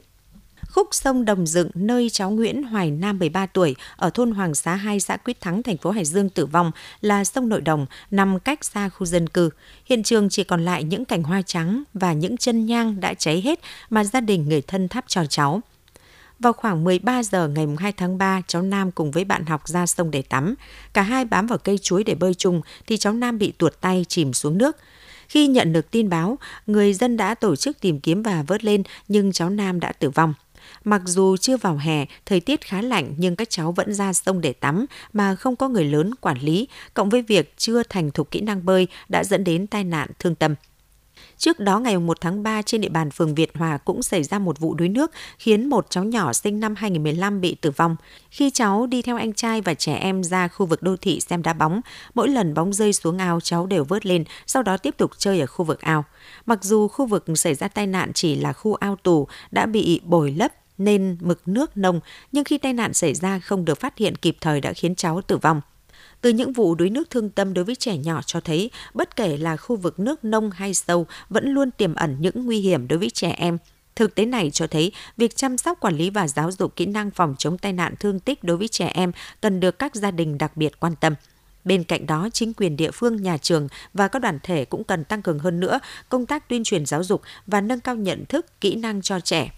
khúc 0.73 0.87
sông 0.91 1.25
Đồng 1.25 1.47
Dựng 1.47 1.69
nơi 1.73 2.09
cháu 2.09 2.29
Nguyễn 2.29 2.63
Hoài 2.63 2.91
Nam 2.91 3.19
13 3.19 3.45
tuổi 3.45 3.75
ở 3.95 4.09
thôn 4.09 4.31
Hoàng 4.31 4.55
Xá 4.55 4.75
2 4.75 4.99
xã 4.99 5.17
Quyết 5.17 5.41
Thắng 5.41 5.63
thành 5.63 5.77
phố 5.77 5.91
Hải 5.91 6.05
Dương 6.05 6.29
tử 6.29 6.45
vong 6.45 6.71
là 7.01 7.23
sông 7.23 7.49
Nội 7.49 7.61
Đồng 7.61 7.85
nằm 8.11 8.39
cách 8.39 8.65
xa 8.65 8.89
khu 8.89 9.05
dân 9.05 9.29
cư. 9.29 9.49
Hiện 9.85 10.03
trường 10.03 10.29
chỉ 10.29 10.43
còn 10.43 10.65
lại 10.65 10.83
những 10.83 11.05
cành 11.05 11.23
hoa 11.23 11.41
trắng 11.41 11.83
và 11.93 12.13
những 12.13 12.37
chân 12.37 12.65
nhang 12.65 12.99
đã 12.99 13.13
cháy 13.13 13.41
hết 13.41 13.59
mà 13.89 14.03
gia 14.03 14.21
đình 14.21 14.49
người 14.49 14.61
thân 14.61 14.87
thắp 14.87 15.05
cho 15.07 15.25
cháu. 15.25 15.61
Vào 16.39 16.53
khoảng 16.53 16.83
13 16.83 17.23
giờ 17.23 17.47
ngày 17.47 17.67
2 17.77 17.91
tháng 17.91 18.17
3, 18.17 18.41
cháu 18.47 18.61
Nam 18.61 18.91
cùng 18.91 19.11
với 19.11 19.23
bạn 19.23 19.45
học 19.45 19.67
ra 19.67 19.85
sông 19.85 20.11
để 20.11 20.21
tắm. 20.21 20.55
Cả 20.93 21.01
hai 21.01 21.25
bám 21.25 21.47
vào 21.47 21.57
cây 21.57 21.77
chuối 21.77 22.03
để 22.03 22.15
bơi 22.15 22.33
chung 22.33 22.61
thì 22.87 22.97
cháu 22.97 23.13
Nam 23.13 23.37
bị 23.37 23.53
tuột 23.57 23.73
tay 23.81 24.05
chìm 24.09 24.33
xuống 24.33 24.57
nước. 24.57 24.77
Khi 25.27 25.47
nhận 25.47 25.73
được 25.73 25.91
tin 25.91 26.09
báo, 26.09 26.37
người 26.67 26.93
dân 26.93 27.17
đã 27.17 27.35
tổ 27.35 27.55
chức 27.55 27.81
tìm 27.81 27.99
kiếm 27.99 28.23
và 28.23 28.43
vớt 28.47 28.63
lên 28.63 28.83
nhưng 29.07 29.31
cháu 29.31 29.49
Nam 29.49 29.79
đã 29.79 29.91
tử 29.91 30.09
vong. 30.09 30.33
Mặc 30.83 31.01
dù 31.05 31.37
chưa 31.37 31.57
vào 31.57 31.77
hè, 31.77 32.05
thời 32.25 32.39
tiết 32.39 32.61
khá 32.61 32.81
lạnh 32.81 33.13
nhưng 33.17 33.35
các 33.35 33.49
cháu 33.49 33.71
vẫn 33.71 33.93
ra 33.93 34.13
sông 34.13 34.41
để 34.41 34.53
tắm 34.53 34.85
mà 35.13 35.35
không 35.35 35.55
có 35.55 35.69
người 35.69 35.85
lớn 35.85 36.15
quản 36.15 36.37
lý, 36.37 36.67
cộng 36.93 37.09
với 37.09 37.21
việc 37.21 37.53
chưa 37.57 37.83
thành 37.83 38.11
thục 38.11 38.31
kỹ 38.31 38.41
năng 38.41 38.65
bơi 38.65 38.87
đã 39.09 39.23
dẫn 39.23 39.43
đến 39.43 39.67
tai 39.67 39.83
nạn 39.83 40.09
thương 40.19 40.35
tâm. 40.35 40.55
Trước 41.37 41.59
đó 41.59 41.79
ngày 41.79 41.97
1 41.99 42.21
tháng 42.21 42.43
3 42.43 42.61
trên 42.61 42.81
địa 42.81 42.89
bàn 42.89 43.11
phường 43.11 43.35
Việt 43.35 43.57
Hòa 43.57 43.77
cũng 43.77 44.03
xảy 44.03 44.23
ra 44.23 44.39
một 44.39 44.59
vụ 44.59 44.73
đuối 44.73 44.89
nước 44.89 45.11
khiến 45.37 45.69
một 45.69 45.85
cháu 45.89 46.03
nhỏ 46.03 46.33
sinh 46.33 46.59
năm 46.59 46.75
2015 46.75 47.41
bị 47.41 47.55
tử 47.55 47.71
vong. 47.71 47.95
Khi 48.29 48.49
cháu 48.49 48.87
đi 48.87 49.01
theo 49.01 49.17
anh 49.17 49.33
trai 49.33 49.61
và 49.61 49.73
trẻ 49.73 49.93
em 49.93 50.23
ra 50.23 50.47
khu 50.47 50.65
vực 50.65 50.83
đô 50.83 50.95
thị 50.97 51.19
xem 51.19 51.41
đá 51.41 51.53
bóng, 51.53 51.81
mỗi 52.13 52.29
lần 52.29 52.53
bóng 52.53 52.73
rơi 52.73 52.93
xuống 52.93 53.17
ao 53.17 53.39
cháu 53.39 53.65
đều 53.65 53.83
vớt 53.83 54.05
lên, 54.05 54.23
sau 54.47 54.63
đó 54.63 54.77
tiếp 54.77 54.97
tục 54.97 55.11
chơi 55.17 55.39
ở 55.39 55.45
khu 55.45 55.65
vực 55.65 55.81
ao. 55.81 56.05
Mặc 56.45 56.63
dù 56.63 56.87
khu 56.87 57.05
vực 57.05 57.25
xảy 57.35 57.55
ra 57.55 57.67
tai 57.67 57.87
nạn 57.87 58.11
chỉ 58.13 58.35
là 58.35 58.53
khu 58.53 58.73
ao 58.73 58.95
tù 58.95 59.27
đã 59.51 59.65
bị 59.65 60.01
bồi 60.03 60.31
lấp 60.31 60.51
nên 60.85 61.17
mực 61.19 61.47
nước 61.47 61.77
nông, 61.77 61.99
nhưng 62.31 62.43
khi 62.43 62.57
tai 62.57 62.73
nạn 62.73 62.93
xảy 62.93 63.13
ra 63.13 63.39
không 63.39 63.65
được 63.65 63.79
phát 63.79 63.97
hiện 63.97 64.15
kịp 64.15 64.37
thời 64.41 64.61
đã 64.61 64.73
khiến 64.73 64.95
cháu 64.95 65.21
tử 65.21 65.37
vong. 65.37 65.61
Từ 66.21 66.29
những 66.29 66.53
vụ 66.53 66.75
đuối 66.75 66.89
nước 66.89 67.09
thương 67.09 67.29
tâm 67.29 67.53
đối 67.53 67.65
với 67.65 67.75
trẻ 67.75 67.97
nhỏ 67.97 68.21
cho 68.25 68.39
thấy, 68.39 68.71
bất 68.93 69.15
kể 69.15 69.37
là 69.37 69.57
khu 69.57 69.75
vực 69.75 69.99
nước 69.99 70.23
nông 70.23 70.51
hay 70.51 70.73
sâu, 70.73 71.07
vẫn 71.29 71.49
luôn 71.49 71.71
tiềm 71.71 71.95
ẩn 71.95 72.17
những 72.19 72.45
nguy 72.45 72.59
hiểm 72.59 72.87
đối 72.87 72.99
với 72.99 73.09
trẻ 73.09 73.29
em. 73.37 73.57
Thực 73.95 74.15
tế 74.15 74.25
này 74.25 74.51
cho 74.51 74.67
thấy 74.67 74.91
việc 75.17 75.35
chăm 75.35 75.57
sóc 75.57 75.79
quản 75.79 75.97
lý 75.97 76.09
và 76.09 76.27
giáo 76.27 76.51
dục 76.51 76.75
kỹ 76.75 76.85
năng 76.85 77.11
phòng 77.11 77.35
chống 77.37 77.57
tai 77.57 77.73
nạn 77.73 77.95
thương 77.99 78.19
tích 78.19 78.43
đối 78.43 78.57
với 78.57 78.67
trẻ 78.67 78.87
em 78.87 79.11
cần 79.41 79.59
được 79.59 79.79
các 79.79 79.95
gia 79.95 80.11
đình 80.11 80.37
đặc 80.37 80.57
biệt 80.57 80.79
quan 80.79 80.95
tâm. 80.95 81.15
Bên 81.63 81.83
cạnh 81.83 82.05
đó, 82.05 82.29
chính 82.33 82.53
quyền 82.53 82.77
địa 82.77 82.91
phương, 82.91 83.21
nhà 83.21 83.37
trường 83.37 83.67
và 83.93 84.07
các 84.07 84.19
đoàn 84.19 84.39
thể 84.43 84.65
cũng 84.65 84.83
cần 84.83 85.03
tăng 85.03 85.21
cường 85.21 85.39
hơn 85.39 85.59
nữa 85.59 85.79
công 86.09 86.25
tác 86.25 86.49
tuyên 86.49 86.63
truyền 86.63 86.85
giáo 86.85 87.03
dục 87.03 87.21
và 87.47 87.61
nâng 87.61 87.79
cao 87.79 87.95
nhận 87.95 88.25
thức, 88.25 88.61
kỹ 88.61 88.75
năng 88.75 89.01
cho 89.01 89.19
trẻ. 89.19 89.51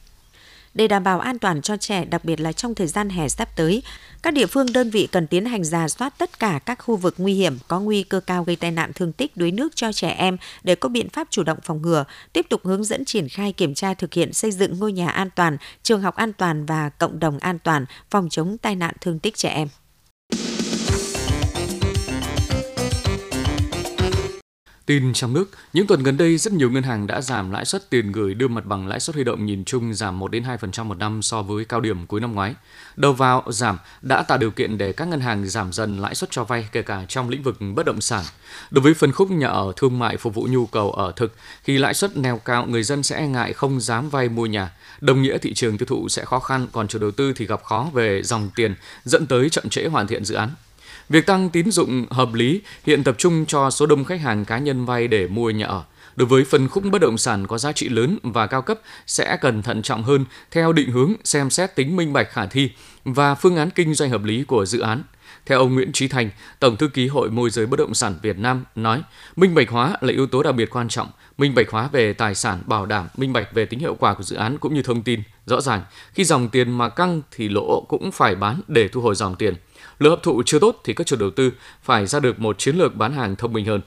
Để 0.74 0.88
đảm 0.88 1.04
bảo 1.04 1.20
an 1.20 1.40
toàn 1.40 1.62
cho 1.62 1.78
trẻ, 1.78 2.06
đặc 2.06 2.26
biệt 2.26 2.40
là 2.40 2.52
trong 2.52 2.76
thời 2.76 2.88
gian 2.88 3.10
hè 3.10 3.30
sắp 3.30 3.50
tới, 3.56 3.84
các 4.24 4.34
địa 4.34 4.46
phương 4.46 4.74
đơn 4.74 4.90
vị 4.90 5.08
cần 5.12 5.28
tiến 5.28 5.46
hành 5.46 5.64
giả 5.64 5.88
soát 5.88 6.14
tất 6.18 6.40
cả 6.40 6.60
các 6.66 6.80
khu 6.84 6.96
vực 6.96 7.16
nguy 7.18 7.34
hiểm 7.34 7.58
có 7.68 7.80
nguy 7.80 8.04
cơ 8.04 8.20
cao 8.20 8.44
gây 8.44 8.56
tai 8.56 8.72
nạn 8.72 8.92
thương 8.96 9.14
tích 9.14 9.38
đuối 9.38 9.52
nước 9.52 9.76
cho 9.76 9.92
trẻ 9.92 10.10
em 10.10 10.38
để 10.64 10.76
có 10.76 10.90
biện 10.90 11.10
pháp 11.10 11.28
chủ 11.30 11.44
động 11.44 11.58
phòng 11.64 11.82
ngừa, 11.82 12.06
tiếp 12.34 12.46
tục 12.50 12.62
hướng 12.64 12.84
dẫn 12.84 13.06
triển 13.06 13.30
khai 13.30 13.52
kiểm 13.52 13.74
tra 13.74 13.94
thực 13.94 14.14
hiện 14.14 14.34
xây 14.34 14.52
dựng 14.52 14.80
ngôi 14.80 14.92
nhà 14.92 15.10
an 15.10 15.30
toàn, 15.36 15.58
trường 15.84 16.02
học 16.02 16.16
an 16.16 16.34
toàn 16.34 16.66
và 16.66 16.90
cộng 16.90 17.20
đồng 17.20 17.40
an 17.40 17.60
toàn 17.60 17.86
phòng 18.10 18.30
chống 18.30 18.58
tai 18.58 18.76
nạn 18.76 18.96
thương 19.02 19.20
tích 19.20 19.36
trẻ 19.36 19.50
em. 19.50 19.68
Tin 24.86 25.14
trong 25.14 25.34
nước, 25.34 25.50
những 25.74 25.88
tuần 25.88 26.04
gần 26.04 26.18
đây 26.18 26.38
rất 26.38 26.54
nhiều 26.54 26.70
ngân 26.70 26.84
hàng 26.84 27.08
đã 27.08 27.22
giảm 27.22 27.52
lãi 27.52 27.66
suất 27.66 27.90
tiền 27.90 28.12
gửi 28.12 28.34
đưa 28.34 28.48
mặt 28.48 28.66
bằng 28.66 28.88
lãi 28.88 29.00
suất 29.00 29.16
huy 29.16 29.24
động 29.24 29.46
nhìn 29.46 29.66
chung 29.66 29.94
giảm 29.94 30.20
1 30.20 30.32
đến 30.32 30.44
2% 30.44 30.84
một 30.84 30.98
năm 30.98 31.22
so 31.22 31.42
với 31.42 31.66
cao 31.66 31.82
điểm 31.82 32.06
cuối 32.06 32.22
năm 32.22 32.34
ngoái. 32.34 32.56
Đầu 32.96 33.14
vào 33.14 33.44
giảm 33.48 33.78
đã 34.02 34.24
tạo 34.24 34.38
điều 34.38 34.52
kiện 34.52 34.78
để 34.78 34.94
các 34.94 35.08
ngân 35.08 35.22
hàng 35.22 35.46
giảm 35.46 35.74
dần 35.74 35.98
lãi 36.00 36.16
suất 36.16 36.32
cho 36.32 36.44
vay 36.44 36.68
kể 36.72 36.82
cả 36.82 37.06
trong 37.08 37.30
lĩnh 37.30 37.44
vực 37.44 37.58
bất 37.76 37.86
động 37.86 38.02
sản. 38.02 38.24
Đối 38.72 38.82
với 38.82 38.94
phân 38.94 39.12
khúc 39.12 39.32
nhà 39.32 39.48
ở 39.48 39.74
thương 39.76 40.00
mại 40.00 40.18
phục 40.18 40.36
vụ 40.36 40.48
nhu 40.50 40.66
cầu 40.66 40.92
ở 40.92 41.12
thực, 41.16 41.36
khi 41.64 41.78
lãi 41.78 41.94
suất 41.94 42.18
neo 42.18 42.38
cao, 42.38 42.66
người 42.66 42.84
dân 42.84 43.04
sẽ 43.04 43.18
e 43.18 43.28
ngại 43.28 43.54
không 43.54 43.80
dám 43.80 44.10
vay 44.10 44.30
mua 44.30 44.46
nhà. 44.46 44.72
Đồng 45.02 45.22
nghĩa 45.22 45.38
thị 45.38 45.54
trường 45.54 45.78
tiêu 45.78 45.86
thụ 45.86 46.10
sẽ 46.10 46.26
khó 46.26 46.40
khăn, 46.40 46.68
còn 46.72 46.88
chủ 46.88 47.00
đầu 47.00 47.12
tư 47.12 47.34
thì 47.34 47.46
gặp 47.46 47.64
khó 47.64 47.90
về 47.94 48.24
dòng 48.24 48.50
tiền, 48.56 48.76
dẫn 49.04 49.28
tới 49.28 49.50
chậm 49.50 49.70
trễ 49.70 49.86
hoàn 49.88 50.08
thiện 50.08 50.26
dự 50.26 50.36
án. 50.36 50.50
Việc 51.10 51.26
tăng 51.26 51.50
tín 51.50 51.72
dụng 51.72 52.06
hợp 52.10 52.34
lý 52.34 52.62
hiện 52.86 53.04
tập 53.04 53.16
trung 53.18 53.46
cho 53.46 53.70
số 53.70 53.86
đông 53.86 54.04
khách 54.04 54.22
hàng 54.22 54.46
cá 54.46 54.58
nhân 54.58 54.86
vay 54.86 55.08
để 55.08 55.28
mua 55.28 55.50
nhà 55.50 55.66
ở. 55.66 55.84
Đối 56.16 56.28
với 56.28 56.44
phân 56.46 56.70
khúc 56.70 56.84
bất 56.92 57.02
động 57.02 57.18
sản 57.18 57.48
có 57.48 57.58
giá 57.58 57.72
trị 57.72 57.90
lớn 57.90 58.18
và 58.24 58.48
cao 58.48 58.62
cấp 58.62 58.80
sẽ 59.08 59.38
cần 59.42 59.62
thận 59.62 59.82
trọng 59.82 60.04
hơn 60.04 60.26
theo 60.52 60.74
định 60.74 60.92
hướng 60.92 61.14
xem 61.24 61.50
xét 61.50 61.76
tính 61.76 61.96
minh 61.96 62.14
bạch 62.14 62.32
khả 62.32 62.46
thi 62.46 62.70
và 63.06 63.36
phương 63.36 63.56
án 63.56 63.70
kinh 63.70 63.94
doanh 63.94 64.10
hợp 64.10 64.24
lý 64.24 64.44
của 64.44 64.66
dự 64.66 64.80
án. 64.80 65.04
Theo 65.46 65.60
ông 65.60 65.74
Nguyễn 65.74 65.92
Trí 65.92 66.08
Thành, 66.08 66.30
Tổng 66.60 66.78
thư 66.78 66.88
ký 66.88 67.08
Hội 67.08 67.30
môi 67.30 67.50
giới 67.50 67.66
bất 67.66 67.80
động 67.80 67.94
sản 67.94 68.16
Việt 68.22 68.38
Nam 68.38 68.66
nói, 68.76 69.02
minh 69.36 69.56
bạch 69.56 69.70
hóa 69.70 69.98
là 70.02 70.14
yếu 70.14 70.28
tố 70.28 70.44
đặc 70.44 70.56
biệt 70.56 70.70
quan 70.70 70.88
trọng, 70.88 71.08
minh 71.38 71.56
bạch 71.56 71.70
hóa 71.70 71.90
về 71.92 72.14
tài 72.14 72.36
sản 72.36 72.62
bảo 72.66 72.86
đảm 72.86 73.08
minh 73.18 73.34
bạch 73.34 73.54
về 73.54 73.66
tính 73.66 73.80
hiệu 73.80 73.96
quả 74.00 74.14
của 74.14 74.24
dự 74.24 74.36
án 74.36 74.58
cũng 74.58 74.74
như 74.74 74.82
thông 74.82 75.02
tin. 75.02 75.24
Rõ 75.46 75.62
ràng, 75.62 75.84
khi 76.14 76.24
dòng 76.24 76.50
tiền 76.50 76.72
mà 76.72 76.90
căng 76.90 77.22
thì 77.32 77.50
lỗ 77.50 77.86
cũng 77.90 78.12
phải 78.12 78.36
bán 78.36 78.62
để 78.68 78.88
thu 78.88 79.02
hồi 79.02 79.16
dòng 79.16 79.36
tiền. 79.36 79.56
Lượng 80.00 80.12
hấp 80.12 80.24
thụ 80.24 80.44
chưa 80.46 80.60
tốt 80.60 80.82
thì 80.84 80.94
các 80.94 81.08
chủ 81.08 81.16
đầu 81.16 81.30
tư 81.30 81.52
phải 81.84 82.06
ra 82.06 82.20
được 82.20 82.40
một 82.40 82.60
chiến 82.60 82.76
lược 82.76 82.96
bán 82.96 83.14
hàng 83.14 83.36
thông 83.36 83.54
minh 83.54 83.66
hơn. 83.66 83.82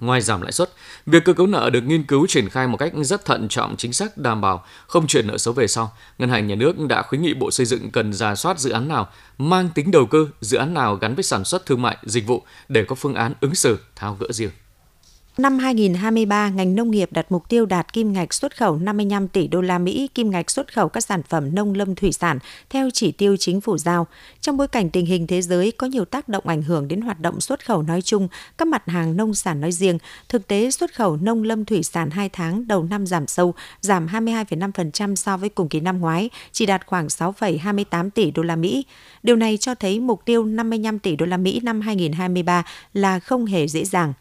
Ngoài 0.00 0.20
giảm 0.20 0.42
lãi 0.42 0.52
suất, 0.52 0.70
việc 1.06 1.24
cơ 1.24 1.32
cấu 1.32 1.46
nợ 1.46 1.70
được 1.70 1.80
nghiên 1.80 2.02
cứu 2.02 2.26
triển 2.26 2.48
khai 2.48 2.66
một 2.66 2.76
cách 2.76 2.92
rất 2.94 3.24
thận 3.24 3.48
trọng 3.48 3.76
chính 3.76 3.92
xác 3.92 4.18
đảm 4.18 4.40
bảo 4.40 4.64
không 4.86 5.06
chuyển 5.06 5.26
nợ 5.26 5.38
xấu 5.38 5.54
về 5.54 5.66
sau. 5.66 5.92
Ngân 6.18 6.30
hàng 6.30 6.46
Nhà 6.46 6.54
nước 6.54 6.78
đã 6.88 7.02
khuyến 7.02 7.22
nghị 7.22 7.34
Bộ 7.34 7.50
Xây 7.50 7.66
dựng 7.66 7.90
cần 7.90 8.12
ra 8.12 8.34
soát 8.34 8.58
dự 8.58 8.70
án 8.70 8.88
nào 8.88 9.08
mang 9.38 9.68
tính 9.74 9.90
đầu 9.90 10.06
cơ, 10.06 10.26
dự 10.40 10.58
án 10.58 10.74
nào 10.74 10.96
gắn 10.96 11.14
với 11.14 11.24
sản 11.24 11.44
xuất 11.44 11.66
thương 11.66 11.82
mại, 11.82 11.96
dịch 12.02 12.26
vụ 12.26 12.42
để 12.68 12.84
có 12.84 12.94
phương 12.94 13.14
án 13.14 13.32
ứng 13.40 13.54
xử 13.54 13.78
tháo 13.96 14.16
gỡ 14.20 14.26
riêng. 14.30 14.50
Năm 15.40 15.58
2023, 15.58 16.48
ngành 16.48 16.74
nông 16.74 16.90
nghiệp 16.90 17.12
đặt 17.12 17.32
mục 17.32 17.48
tiêu 17.48 17.66
đạt 17.66 17.92
kim 17.92 18.12
ngạch 18.12 18.34
xuất 18.34 18.56
khẩu 18.56 18.76
55 18.76 19.28
tỷ 19.28 19.48
đô 19.48 19.60
la 19.60 19.78
Mỹ, 19.78 20.08
kim 20.14 20.30
ngạch 20.30 20.50
xuất 20.50 20.74
khẩu 20.74 20.88
các 20.88 21.00
sản 21.00 21.22
phẩm 21.22 21.54
nông 21.54 21.74
lâm 21.74 21.94
thủy 21.94 22.12
sản 22.12 22.38
theo 22.70 22.90
chỉ 22.90 23.12
tiêu 23.12 23.36
chính 23.36 23.60
phủ 23.60 23.78
giao. 23.78 24.06
Trong 24.40 24.56
bối 24.56 24.68
cảnh 24.68 24.90
tình 24.90 25.06
hình 25.06 25.26
thế 25.26 25.42
giới 25.42 25.72
có 25.72 25.86
nhiều 25.86 26.04
tác 26.04 26.28
động 26.28 26.46
ảnh 26.46 26.62
hưởng 26.62 26.88
đến 26.88 27.00
hoạt 27.00 27.20
động 27.20 27.40
xuất 27.40 27.66
khẩu 27.66 27.82
nói 27.82 28.02
chung, 28.02 28.28
các 28.58 28.68
mặt 28.68 28.82
hàng 28.86 29.16
nông 29.16 29.34
sản 29.34 29.60
nói 29.60 29.72
riêng, 29.72 29.98
thực 30.28 30.46
tế 30.46 30.70
xuất 30.70 30.94
khẩu 30.94 31.16
nông 31.16 31.42
lâm 31.42 31.64
thủy 31.64 31.82
sản 31.82 32.10
2 32.10 32.28
tháng 32.28 32.68
đầu 32.68 32.82
năm 32.82 33.06
giảm 33.06 33.26
sâu, 33.26 33.54
giảm 33.80 34.06
22,5% 34.06 35.14
so 35.14 35.36
với 35.36 35.48
cùng 35.48 35.68
kỳ 35.68 35.80
năm 35.80 36.00
ngoái, 36.00 36.30
chỉ 36.52 36.66
đạt 36.66 36.86
khoảng 36.86 37.06
6,28 37.06 38.10
tỷ 38.10 38.30
đô 38.30 38.42
la 38.42 38.56
Mỹ. 38.56 38.84
Điều 39.22 39.36
này 39.36 39.56
cho 39.56 39.74
thấy 39.74 40.00
mục 40.00 40.24
tiêu 40.24 40.44
55 40.44 40.98
tỷ 40.98 41.16
đô 41.16 41.26
la 41.26 41.36
Mỹ 41.36 41.60
năm 41.62 41.80
2023 41.80 42.64
là 42.94 43.18
không 43.18 43.46
hề 43.46 43.68
dễ 43.68 43.84
dàng. 43.84 44.12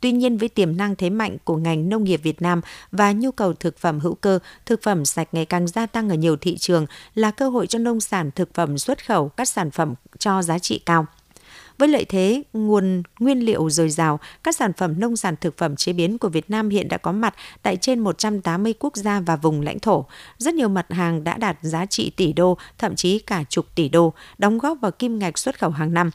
Tuy 0.00 0.12
nhiên 0.12 0.36
với 0.36 0.48
tiềm 0.48 0.76
năng 0.76 0.96
thế 0.96 1.10
mạnh 1.10 1.36
của 1.44 1.56
ngành 1.56 1.88
nông 1.88 2.04
nghiệp 2.04 2.20
Việt 2.22 2.42
Nam 2.42 2.60
và 2.92 3.12
nhu 3.12 3.32
cầu 3.32 3.52
thực 3.52 3.78
phẩm 3.78 4.00
hữu 4.00 4.14
cơ, 4.14 4.38
thực 4.66 4.82
phẩm 4.82 5.04
sạch 5.04 5.28
ngày 5.32 5.44
càng 5.44 5.66
gia 5.66 5.86
tăng 5.86 6.08
ở 6.08 6.14
nhiều 6.14 6.36
thị 6.36 6.58
trường 6.58 6.86
là 7.14 7.30
cơ 7.30 7.48
hội 7.48 7.66
cho 7.66 7.78
nông 7.78 8.00
sản 8.00 8.30
thực 8.30 8.54
phẩm 8.54 8.78
xuất 8.78 9.06
khẩu 9.06 9.28
các 9.28 9.48
sản 9.48 9.70
phẩm 9.70 9.94
cho 10.18 10.42
giá 10.42 10.58
trị 10.58 10.80
cao. 10.86 11.06
Với 11.78 11.88
lợi 11.88 12.04
thế 12.04 12.42
nguồn 12.52 13.02
nguyên 13.20 13.38
liệu 13.38 13.70
dồi 13.70 13.90
dào, 13.90 14.20
các 14.42 14.56
sản 14.56 14.72
phẩm 14.72 15.00
nông 15.00 15.16
sản 15.16 15.34
thực 15.40 15.58
phẩm 15.58 15.76
chế 15.76 15.92
biến 15.92 16.18
của 16.18 16.28
Việt 16.28 16.50
Nam 16.50 16.68
hiện 16.68 16.88
đã 16.88 16.98
có 16.98 17.12
mặt 17.12 17.34
tại 17.62 17.76
trên 17.76 18.00
180 18.00 18.74
quốc 18.78 18.96
gia 18.96 19.20
và 19.20 19.36
vùng 19.36 19.60
lãnh 19.60 19.78
thổ. 19.78 20.06
Rất 20.38 20.54
nhiều 20.54 20.68
mặt 20.68 20.92
hàng 20.92 21.24
đã 21.24 21.36
đạt 21.36 21.58
giá 21.62 21.86
trị 21.86 22.10
tỷ 22.10 22.32
đô, 22.32 22.58
thậm 22.78 22.96
chí 22.96 23.18
cả 23.18 23.44
chục 23.48 23.66
tỷ 23.74 23.88
đô, 23.88 24.12
đóng 24.38 24.58
góp 24.58 24.78
vào 24.80 24.90
kim 24.90 25.18
ngạch 25.18 25.38
xuất 25.38 25.58
khẩu 25.58 25.70
hàng 25.70 25.94
năm 25.94 26.10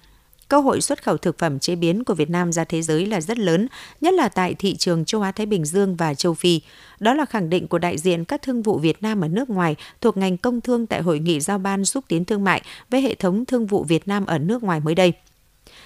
cơ 0.47 0.59
hội 0.59 0.81
xuất 0.81 1.03
khẩu 1.03 1.17
thực 1.17 1.39
phẩm 1.39 1.59
chế 1.59 1.75
biến 1.75 2.03
của 2.03 2.13
Việt 2.13 2.29
Nam 2.29 2.51
ra 2.51 2.63
thế 2.63 2.81
giới 2.81 3.05
là 3.05 3.21
rất 3.21 3.39
lớn, 3.39 3.67
nhất 4.01 4.13
là 4.13 4.29
tại 4.29 4.53
thị 4.53 4.75
trường 4.75 5.05
châu 5.05 5.21
Á 5.21 5.31
Thái 5.31 5.45
Bình 5.45 5.65
Dương 5.65 5.95
và 5.95 6.13
châu 6.13 6.33
Phi. 6.33 6.61
Đó 6.99 7.13
là 7.13 7.25
khẳng 7.25 7.49
định 7.49 7.67
của 7.67 7.79
đại 7.79 7.97
diện 7.97 8.25
các 8.25 8.41
thương 8.41 8.61
vụ 8.61 8.77
Việt 8.77 9.03
Nam 9.03 9.21
ở 9.21 9.27
nước 9.27 9.49
ngoài 9.49 9.75
thuộc 10.01 10.17
ngành 10.17 10.37
công 10.37 10.61
thương 10.61 10.87
tại 10.87 11.01
hội 11.01 11.19
nghị 11.19 11.39
giao 11.39 11.57
ban 11.57 11.85
xúc 11.85 12.03
tiến 12.07 12.25
thương 12.25 12.43
mại 12.43 12.61
với 12.89 13.01
hệ 13.01 13.15
thống 13.15 13.45
thương 13.45 13.65
vụ 13.65 13.83
Việt 13.83 14.07
Nam 14.07 14.25
ở 14.25 14.37
nước 14.37 14.63
ngoài 14.63 14.79
mới 14.79 14.95
đây. 14.95 15.13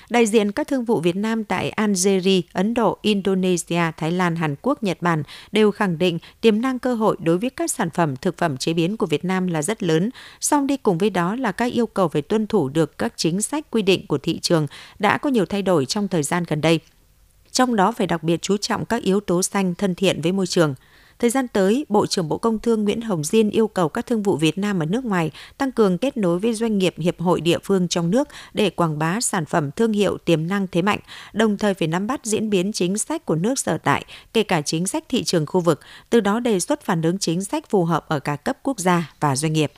Đại 0.09 0.25
diện 0.25 0.51
các 0.51 0.67
thương 0.67 0.85
vụ 0.85 0.99
Việt 0.99 1.15
Nam 1.15 1.43
tại 1.43 1.69
Algeria, 1.69 2.41
Ấn 2.53 2.73
Độ, 2.73 2.97
Indonesia, 3.01 3.81
Thái 3.97 4.11
Lan, 4.11 4.35
Hàn 4.35 4.55
Quốc, 4.61 4.83
Nhật 4.83 5.01
Bản 5.01 5.23
đều 5.51 5.71
khẳng 5.71 5.97
định 5.97 6.19
tiềm 6.41 6.61
năng 6.61 6.79
cơ 6.79 6.95
hội 6.95 7.17
đối 7.19 7.37
với 7.37 7.49
các 7.49 7.71
sản 7.71 7.89
phẩm 7.89 8.15
thực 8.15 8.37
phẩm 8.37 8.57
chế 8.57 8.73
biến 8.73 8.97
của 8.97 9.05
Việt 9.05 9.25
Nam 9.25 9.47
là 9.47 9.61
rất 9.61 9.83
lớn, 9.83 10.09
song 10.39 10.67
đi 10.67 10.77
cùng 10.77 10.97
với 10.97 11.09
đó 11.09 11.35
là 11.35 11.51
các 11.51 11.73
yêu 11.73 11.85
cầu 11.85 12.07
về 12.07 12.21
tuân 12.21 12.47
thủ 12.47 12.69
được 12.69 12.97
các 12.97 13.13
chính 13.15 13.41
sách 13.41 13.71
quy 13.71 13.81
định 13.81 14.07
của 14.07 14.17
thị 14.17 14.39
trường 14.39 14.67
đã 14.99 15.17
có 15.17 15.29
nhiều 15.29 15.45
thay 15.45 15.61
đổi 15.61 15.85
trong 15.85 16.07
thời 16.07 16.23
gian 16.23 16.43
gần 16.47 16.61
đây. 16.61 16.79
Trong 17.51 17.75
đó 17.75 17.91
phải 17.91 18.07
đặc 18.07 18.23
biệt 18.23 18.41
chú 18.41 18.57
trọng 18.57 18.85
các 18.85 19.03
yếu 19.03 19.19
tố 19.19 19.43
xanh 19.43 19.75
thân 19.75 19.95
thiện 19.95 20.21
với 20.21 20.31
môi 20.31 20.47
trường– 20.47 20.75
Thời 21.19 21.29
gian 21.29 21.47
tới, 21.47 21.85
Bộ 21.89 22.05
trưởng 22.05 22.29
Bộ 22.29 22.37
Công 22.37 22.59
Thương 22.59 22.83
Nguyễn 22.83 23.01
Hồng 23.01 23.23
Diên 23.23 23.49
yêu 23.49 23.67
cầu 23.67 23.89
các 23.89 24.05
thương 24.05 24.23
vụ 24.23 24.37
Việt 24.37 24.57
Nam 24.57 24.79
ở 24.79 24.85
nước 24.85 25.05
ngoài 25.05 25.31
tăng 25.57 25.71
cường 25.71 25.97
kết 25.97 26.17
nối 26.17 26.39
với 26.39 26.53
doanh 26.53 26.77
nghiệp 26.77 26.93
hiệp 26.97 27.21
hội 27.21 27.41
địa 27.41 27.57
phương 27.63 27.87
trong 27.87 28.11
nước 28.11 28.27
để 28.53 28.69
quảng 28.69 28.99
bá 28.99 29.21
sản 29.21 29.45
phẩm 29.45 29.71
thương 29.71 29.93
hiệu 29.93 30.17
tiềm 30.17 30.47
năng 30.47 30.67
thế 30.71 30.81
mạnh, 30.81 30.99
đồng 31.33 31.57
thời 31.57 31.73
phải 31.73 31.87
nắm 31.87 32.07
bắt 32.07 32.19
diễn 32.23 32.49
biến 32.49 32.71
chính 32.71 32.97
sách 32.97 33.25
của 33.25 33.35
nước 33.35 33.59
sở 33.59 33.77
tại, 33.77 34.05
kể 34.33 34.43
cả 34.43 34.61
chính 34.61 34.87
sách 34.87 35.03
thị 35.09 35.23
trường 35.23 35.45
khu 35.45 35.59
vực, 35.59 35.79
từ 36.09 36.19
đó 36.19 36.39
đề 36.39 36.59
xuất 36.59 36.81
phản 36.81 37.01
ứng 37.01 37.19
chính 37.19 37.43
sách 37.43 37.69
phù 37.69 37.85
hợp 37.85 38.05
ở 38.07 38.19
cả 38.19 38.35
cấp 38.35 38.57
quốc 38.63 38.79
gia 38.79 39.13
và 39.19 39.35
doanh 39.35 39.53
nghiệp. 39.53 39.71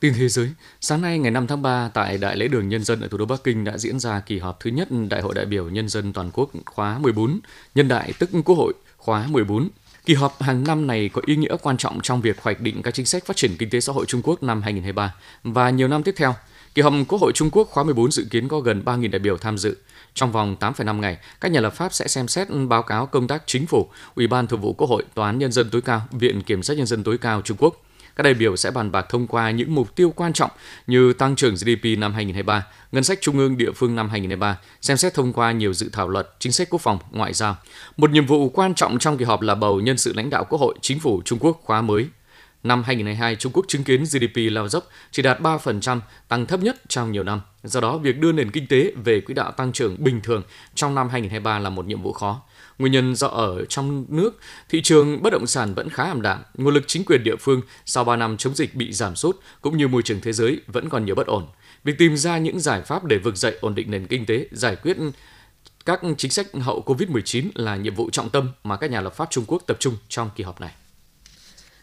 Tin 0.00 0.14
thế 0.14 0.28
giới, 0.28 0.50
sáng 0.80 1.02
nay 1.02 1.18
ngày 1.18 1.30
5 1.30 1.46
tháng 1.46 1.62
3 1.62 1.90
tại 1.94 2.18
Đại 2.18 2.36
lễ 2.36 2.48
đường 2.48 2.68
Nhân 2.68 2.84
dân 2.84 3.00
ở 3.00 3.08
thủ 3.08 3.18
đô 3.18 3.24
Bắc 3.24 3.44
Kinh 3.44 3.64
đã 3.64 3.78
diễn 3.78 4.00
ra 4.00 4.20
kỳ 4.20 4.38
họp 4.38 4.60
thứ 4.60 4.70
nhất 4.70 4.88
Đại 5.08 5.20
hội 5.20 5.34
đại 5.34 5.44
biểu 5.46 5.70
Nhân 5.70 5.88
dân 5.88 6.12
toàn 6.12 6.30
quốc 6.32 6.50
khóa 6.66 6.98
14, 6.98 7.40
nhân 7.74 7.88
đại 7.88 8.12
tức 8.18 8.30
Quốc 8.44 8.56
hội 8.56 8.72
khóa 8.96 9.26
14. 9.26 9.68
Kỳ 10.04 10.14
họp 10.14 10.42
hàng 10.42 10.64
năm 10.64 10.86
này 10.86 11.10
có 11.12 11.22
ý 11.26 11.36
nghĩa 11.36 11.56
quan 11.62 11.76
trọng 11.76 12.00
trong 12.02 12.20
việc 12.20 12.40
hoạch 12.42 12.60
định 12.60 12.82
các 12.82 12.94
chính 12.94 13.06
sách 13.06 13.26
phát 13.26 13.36
triển 13.36 13.56
kinh 13.58 13.70
tế 13.70 13.80
xã 13.80 13.92
hội 13.92 14.06
Trung 14.06 14.22
Quốc 14.24 14.42
năm 14.42 14.62
2023 14.62 15.14
và 15.42 15.70
nhiều 15.70 15.88
năm 15.88 16.02
tiếp 16.02 16.14
theo. 16.16 16.34
Kỳ 16.74 16.82
họp 16.82 16.92
Quốc 17.08 17.20
hội 17.20 17.32
Trung 17.34 17.50
Quốc 17.50 17.68
khóa 17.70 17.84
14 17.84 18.10
dự 18.10 18.24
kiến 18.30 18.48
có 18.48 18.60
gần 18.60 18.82
3.000 18.84 19.10
đại 19.10 19.18
biểu 19.18 19.36
tham 19.36 19.58
dự. 19.58 19.76
Trong 20.14 20.32
vòng 20.32 20.56
8,5 20.60 21.00
ngày, 21.00 21.18
các 21.40 21.52
nhà 21.52 21.60
lập 21.60 21.70
pháp 21.70 21.94
sẽ 21.94 22.08
xem 22.08 22.28
xét 22.28 22.48
báo 22.68 22.82
cáo 22.82 23.06
công 23.06 23.28
tác 23.28 23.42
chính 23.46 23.66
phủ, 23.66 23.88
Ủy 24.14 24.26
ban 24.26 24.46
Thường 24.46 24.60
vụ 24.60 24.72
Quốc 24.72 24.90
hội, 24.90 25.04
Tòa 25.14 25.26
án 25.26 25.38
Nhân 25.38 25.52
dân 25.52 25.70
tối 25.70 25.82
cao, 25.82 26.02
Viện 26.10 26.42
Kiểm 26.42 26.62
sát 26.62 26.76
Nhân 26.76 26.86
dân 26.86 27.04
tối 27.04 27.18
cao 27.18 27.42
Trung 27.42 27.56
Quốc– 27.60 27.82
các 28.18 28.22
đại 28.22 28.34
biểu 28.34 28.56
sẽ 28.56 28.70
bàn 28.70 28.92
bạc 28.92 29.06
thông 29.08 29.26
qua 29.26 29.50
những 29.50 29.74
mục 29.74 29.94
tiêu 29.94 30.12
quan 30.16 30.32
trọng 30.32 30.50
như 30.86 31.12
tăng 31.12 31.36
trưởng 31.36 31.54
GDP 31.54 31.84
năm 31.98 32.14
2023, 32.14 32.66
ngân 32.92 33.04
sách 33.04 33.18
trung 33.20 33.38
ương 33.38 33.56
địa 33.56 33.72
phương 33.72 33.96
năm 33.96 34.08
2023, 34.08 34.58
xem 34.80 34.96
xét 34.96 35.14
thông 35.14 35.32
qua 35.32 35.52
nhiều 35.52 35.72
dự 35.72 35.90
thảo 35.92 36.08
luật, 36.08 36.34
chính 36.38 36.52
sách 36.52 36.70
quốc 36.70 36.80
phòng, 36.80 36.98
ngoại 37.10 37.32
giao. 37.32 37.56
Một 37.96 38.10
nhiệm 38.10 38.26
vụ 38.26 38.48
quan 38.48 38.74
trọng 38.74 38.98
trong 38.98 39.18
kỳ 39.18 39.24
họp 39.24 39.40
là 39.40 39.54
bầu 39.54 39.80
nhân 39.80 39.98
sự 39.98 40.12
lãnh 40.12 40.30
đạo 40.30 40.44
Quốc 40.44 40.58
hội, 40.58 40.74
Chính 40.80 41.00
phủ 41.00 41.22
Trung 41.24 41.38
Quốc 41.38 41.60
khóa 41.64 41.82
mới. 41.82 42.06
Năm 42.62 42.82
2022, 42.82 43.36
Trung 43.36 43.52
Quốc 43.52 43.64
chứng 43.68 43.84
kiến 43.84 44.04
GDP 44.04 44.36
lao 44.52 44.68
dốc, 44.68 44.88
chỉ 45.10 45.22
đạt 45.22 45.40
3%, 45.40 46.00
tăng 46.28 46.46
thấp 46.46 46.60
nhất 46.60 46.76
trong 46.88 47.12
nhiều 47.12 47.22
năm. 47.22 47.40
Do 47.62 47.80
đó, 47.80 47.98
việc 47.98 48.18
đưa 48.18 48.32
nền 48.32 48.50
kinh 48.50 48.66
tế 48.66 48.92
về 49.04 49.20
quỹ 49.20 49.34
đạo 49.34 49.52
tăng 49.52 49.72
trưởng 49.72 49.96
bình 50.04 50.20
thường 50.20 50.42
trong 50.74 50.94
năm 50.94 51.08
2023 51.08 51.58
là 51.58 51.70
một 51.70 51.86
nhiệm 51.86 52.02
vụ 52.02 52.12
khó. 52.12 52.42
Nguyên 52.78 52.92
nhân 52.92 53.14
do 53.14 53.26
ở 53.26 53.64
trong 53.64 54.04
nước, 54.08 54.38
thị 54.68 54.82
trường 54.82 55.22
bất 55.22 55.32
động 55.32 55.46
sản 55.46 55.74
vẫn 55.74 55.90
khá 55.90 56.04
ảm 56.04 56.22
đạm, 56.22 56.42
nguồn 56.54 56.74
lực 56.74 56.84
chính 56.86 57.04
quyền 57.04 57.24
địa 57.24 57.36
phương 57.36 57.60
sau 57.84 58.04
3 58.04 58.16
năm 58.16 58.36
chống 58.36 58.54
dịch 58.54 58.74
bị 58.74 58.92
giảm 58.92 59.16
sút 59.16 59.36
cũng 59.60 59.76
như 59.76 59.88
môi 59.88 60.02
trường 60.02 60.20
thế 60.20 60.32
giới 60.32 60.60
vẫn 60.66 60.88
còn 60.88 61.04
nhiều 61.04 61.14
bất 61.14 61.26
ổn. 61.26 61.46
Việc 61.84 61.98
tìm 61.98 62.16
ra 62.16 62.38
những 62.38 62.60
giải 62.60 62.82
pháp 62.82 63.04
để 63.04 63.18
vực 63.18 63.36
dậy 63.36 63.58
ổn 63.60 63.74
định 63.74 63.90
nền 63.90 64.06
kinh 64.06 64.26
tế, 64.26 64.46
giải 64.50 64.76
quyết 64.76 64.96
các 65.86 66.00
chính 66.18 66.30
sách 66.30 66.46
hậu 66.52 66.82
Covid-19 66.86 67.50
là 67.54 67.76
nhiệm 67.76 67.94
vụ 67.94 68.10
trọng 68.10 68.30
tâm 68.30 68.48
mà 68.64 68.76
các 68.76 68.90
nhà 68.90 69.00
lập 69.00 69.14
pháp 69.16 69.30
Trung 69.30 69.44
Quốc 69.46 69.62
tập 69.66 69.76
trung 69.80 69.96
trong 70.08 70.30
kỳ 70.36 70.44
họp 70.44 70.60
này. 70.60 70.72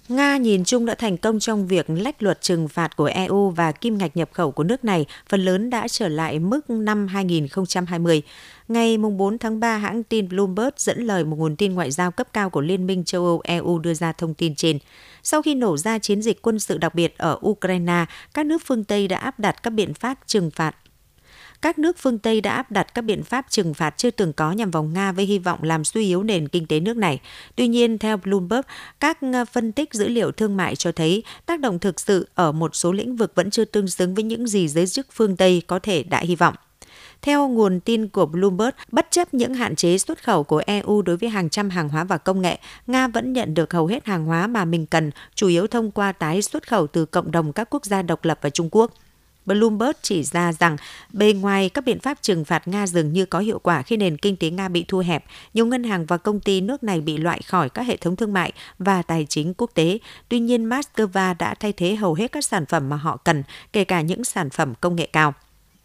Nga 0.09 0.37
nhìn 0.37 0.63
chung 0.63 0.85
đã 0.85 0.95
thành 0.95 1.17
công 1.17 1.39
trong 1.39 1.67
việc 1.67 1.85
lách 1.89 2.23
luật 2.23 2.41
trừng 2.41 2.67
phạt 2.67 2.95
của 2.95 3.05
EU 3.05 3.49
và 3.49 3.71
kim 3.71 3.97
ngạch 3.97 4.17
nhập 4.17 4.29
khẩu 4.33 4.51
của 4.51 4.63
nước 4.63 4.85
này 4.85 5.05
phần 5.29 5.45
lớn 5.45 5.69
đã 5.69 5.87
trở 5.87 6.07
lại 6.07 6.39
mức 6.39 6.69
năm 6.69 7.07
2020. 7.07 8.21
Ngày 8.67 8.97
4 8.97 9.37
tháng 9.37 9.59
3, 9.59 9.77
hãng 9.77 10.03
tin 10.03 10.29
Bloomberg 10.29 10.69
dẫn 10.77 11.01
lời 11.01 11.23
một 11.23 11.35
nguồn 11.35 11.55
tin 11.55 11.73
ngoại 11.73 11.91
giao 11.91 12.11
cấp 12.11 12.27
cao 12.33 12.49
của 12.49 12.61
Liên 12.61 12.87
minh 12.87 13.03
châu 13.03 13.25
Âu 13.25 13.41
EU 13.43 13.79
đưa 13.79 13.93
ra 13.93 14.11
thông 14.11 14.33
tin 14.33 14.55
trên. 14.55 14.79
Sau 15.23 15.41
khi 15.41 15.55
nổ 15.55 15.77
ra 15.77 15.99
chiến 15.99 16.21
dịch 16.21 16.41
quân 16.41 16.59
sự 16.59 16.77
đặc 16.77 16.95
biệt 16.95 17.17
ở 17.17 17.39
Ukraine, 17.45 18.05
các 18.33 18.45
nước 18.45 18.61
phương 18.65 18.83
Tây 18.83 19.07
đã 19.07 19.17
áp 19.17 19.39
đặt 19.39 19.63
các 19.63 19.69
biện 19.69 19.93
pháp 19.93 20.19
trừng 20.25 20.51
phạt 20.51 20.75
các 21.65 21.79
nước 21.79 21.97
phương 21.97 22.19
Tây 22.19 22.41
đã 22.41 22.53
áp 22.53 22.71
đặt 22.71 22.93
các 22.93 23.01
biện 23.01 23.23
pháp 23.23 23.45
trừng 23.49 23.73
phạt 23.73 23.93
chưa 23.97 24.11
từng 24.11 24.33
có 24.33 24.51
nhằm 24.51 24.71
vào 24.71 24.83
Nga 24.83 25.11
với 25.11 25.25
hy 25.25 25.39
vọng 25.39 25.63
làm 25.63 25.83
suy 25.83 26.05
yếu 26.05 26.23
nền 26.23 26.47
kinh 26.47 26.65
tế 26.65 26.79
nước 26.79 26.97
này. 26.97 27.19
Tuy 27.55 27.67
nhiên, 27.67 27.97
theo 27.97 28.17
Bloomberg, 28.17 28.61
các 28.99 29.17
ờ, 29.33 29.45
phân 29.45 29.71
tích 29.71 29.93
dữ 29.93 30.07
liệu 30.07 30.31
thương 30.31 30.57
mại 30.57 30.75
cho 30.75 30.91
thấy 30.91 31.23
tác 31.45 31.59
động 31.59 31.79
thực 31.79 31.99
sự 31.99 32.27
ở 32.35 32.51
một 32.51 32.75
số 32.75 32.91
lĩnh 32.91 33.15
vực 33.15 33.31
vẫn 33.35 33.49
chưa 33.49 33.65
tương 33.65 33.87
xứng 33.87 34.15
với 34.15 34.23
những 34.23 34.47
gì 34.47 34.67
giới 34.67 34.87
chức 34.87 35.07
phương 35.11 35.37
Tây 35.37 35.61
có 35.67 35.79
thể 35.79 36.03
đã 36.03 36.19
hy 36.19 36.35
vọng. 36.35 36.55
Theo 37.21 37.47
nguồn 37.47 37.79
tin 37.79 38.07
của 38.07 38.25
Bloomberg, 38.25 38.75
bất 38.91 39.07
chấp 39.11 39.33
những 39.33 39.53
hạn 39.53 39.75
chế 39.75 39.97
xuất 39.97 40.23
khẩu 40.23 40.43
của 40.43 40.61
EU 40.65 41.01
đối 41.01 41.17
với 41.17 41.29
hàng 41.29 41.49
trăm 41.49 41.69
hàng 41.69 41.89
hóa 41.89 42.03
và 42.03 42.17
công 42.17 42.41
nghệ, 42.41 42.57
Nga 42.87 43.07
vẫn 43.07 43.33
nhận 43.33 43.53
được 43.53 43.73
hầu 43.73 43.87
hết 43.87 44.05
hàng 44.05 44.25
hóa 44.25 44.47
mà 44.47 44.65
mình 44.65 44.85
cần, 44.85 45.11
chủ 45.35 45.47
yếu 45.47 45.67
thông 45.67 45.91
qua 45.91 46.11
tái 46.11 46.41
xuất 46.41 46.67
khẩu 46.67 46.87
từ 46.87 47.05
cộng 47.05 47.31
đồng 47.31 47.53
các 47.53 47.67
quốc 47.69 47.85
gia 47.85 48.01
độc 48.01 48.25
lập 48.25 48.39
và 48.41 48.49
Trung 48.49 48.69
Quốc. 48.71 48.91
Bloomberg 49.45 49.97
chỉ 50.01 50.23
ra 50.23 50.53
rằng 50.53 50.77
bề 51.13 51.33
ngoài 51.33 51.69
các 51.69 51.85
biện 51.85 51.99
pháp 51.99 52.17
trừng 52.21 52.45
phạt 52.45 52.67
Nga 52.67 52.87
dường 52.87 53.13
như 53.13 53.25
có 53.25 53.39
hiệu 53.39 53.59
quả 53.59 53.81
khi 53.81 53.97
nền 53.97 54.17
kinh 54.17 54.35
tế 54.35 54.49
Nga 54.49 54.67
bị 54.67 54.85
thu 54.87 54.99
hẹp, 54.99 55.25
nhiều 55.53 55.65
ngân 55.65 55.83
hàng 55.83 56.05
và 56.05 56.17
công 56.17 56.39
ty 56.39 56.61
nước 56.61 56.83
này 56.83 57.01
bị 57.01 57.17
loại 57.17 57.41
khỏi 57.41 57.69
các 57.69 57.87
hệ 57.87 57.97
thống 57.97 58.15
thương 58.15 58.33
mại 58.33 58.51
và 58.79 59.01
tài 59.01 59.25
chính 59.29 59.53
quốc 59.53 59.71
tế. 59.73 59.99
Tuy 60.29 60.39
nhiên, 60.39 60.69
Moscow 60.69 61.35
đã 61.39 61.55
thay 61.59 61.73
thế 61.73 61.95
hầu 61.95 62.13
hết 62.13 62.31
các 62.31 62.45
sản 62.45 62.65
phẩm 62.65 62.89
mà 62.89 62.95
họ 62.95 63.17
cần, 63.17 63.43
kể 63.73 63.83
cả 63.83 64.01
những 64.01 64.23
sản 64.23 64.49
phẩm 64.49 64.73
công 64.81 64.95
nghệ 64.95 65.07
cao. 65.13 65.33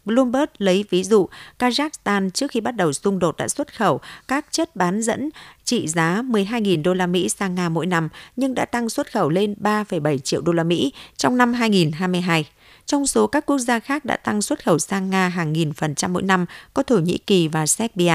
Bloomberg 0.05 0.49
lấy 0.57 0.85
ví 0.89 1.03
dụ, 1.03 1.29
Kazakhstan 1.59 2.29
trước 2.29 2.51
khi 2.51 2.61
bắt 2.61 2.71
đầu 2.71 2.93
xung 2.93 3.19
đột 3.19 3.37
đã 3.37 3.47
xuất 3.47 3.75
khẩu 3.75 3.99
các 4.27 4.45
chất 4.51 4.75
bán 4.75 5.01
dẫn 5.01 5.29
trị 5.63 5.87
giá 5.87 6.21
12.000 6.21 6.83
đô 6.83 6.93
la 6.93 7.07
Mỹ 7.07 7.29
sang 7.29 7.55
Nga 7.55 7.69
mỗi 7.69 7.85
năm, 7.85 8.09
nhưng 8.35 8.55
đã 8.55 8.65
tăng 8.65 8.89
xuất 8.89 9.11
khẩu 9.11 9.29
lên 9.29 9.55
3,7 9.61 10.17
triệu 10.17 10.41
đô 10.41 10.51
la 10.51 10.63
Mỹ 10.63 10.93
trong 11.17 11.37
năm 11.37 11.53
2022. 11.53 12.45
Trong 12.91 13.07
số 13.07 13.27
các 13.27 13.45
quốc 13.45 13.57
gia 13.57 13.79
khác 13.79 14.05
đã 14.05 14.17
tăng 14.17 14.41
xuất 14.41 14.65
khẩu 14.65 14.79
sang 14.79 15.09
Nga 15.09 15.29
hàng 15.29 15.53
nghìn 15.53 15.73
phần 15.73 15.95
trăm 15.95 16.13
mỗi 16.13 16.23
năm 16.23 16.45
có 16.73 16.83
Thổ 16.83 16.97
Nhĩ 16.97 17.17
Kỳ 17.17 17.47
và 17.47 17.67
Serbia. 17.67 18.13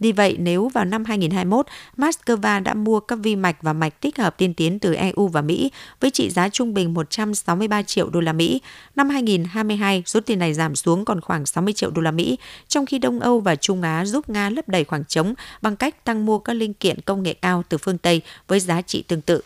Vì 0.00 0.12
vậy, 0.12 0.36
nếu 0.38 0.68
vào 0.68 0.84
năm 0.84 1.04
2021, 1.04 1.66
Moscow 1.96 2.62
đã 2.62 2.74
mua 2.74 3.00
các 3.00 3.18
vi 3.22 3.36
mạch 3.36 3.62
và 3.62 3.72
mạch 3.72 4.00
tích 4.00 4.18
hợp 4.18 4.38
tiên 4.38 4.54
tiến 4.54 4.78
từ 4.78 4.94
EU 4.94 5.28
và 5.28 5.42
Mỹ 5.42 5.70
với 6.00 6.10
trị 6.10 6.30
giá 6.30 6.48
trung 6.48 6.74
bình 6.74 6.94
163 6.94 7.82
triệu 7.82 8.10
đô 8.10 8.20
la 8.20 8.32
Mỹ, 8.32 8.60
năm 8.96 9.08
2022 9.08 10.02
số 10.06 10.20
tiền 10.20 10.38
này 10.38 10.54
giảm 10.54 10.76
xuống 10.76 11.04
còn 11.04 11.20
khoảng 11.20 11.46
60 11.46 11.74
triệu 11.74 11.90
đô 11.90 12.02
la 12.02 12.10
Mỹ, 12.10 12.38
trong 12.68 12.86
khi 12.86 12.98
Đông 12.98 13.20
Âu 13.20 13.40
và 13.40 13.56
Trung 13.56 13.82
Á 13.82 14.04
giúp 14.04 14.30
Nga 14.30 14.50
lấp 14.50 14.68
đầy 14.68 14.84
khoảng 14.84 15.04
trống 15.04 15.34
bằng 15.62 15.76
cách 15.76 16.04
tăng 16.04 16.26
mua 16.26 16.38
các 16.38 16.52
linh 16.52 16.74
kiện 16.74 17.00
công 17.00 17.22
nghệ 17.22 17.34
cao 17.34 17.64
từ 17.68 17.78
phương 17.78 17.98
Tây 17.98 18.22
với 18.48 18.60
giá 18.60 18.82
trị 18.82 19.02
tương 19.02 19.20
tự. 19.20 19.42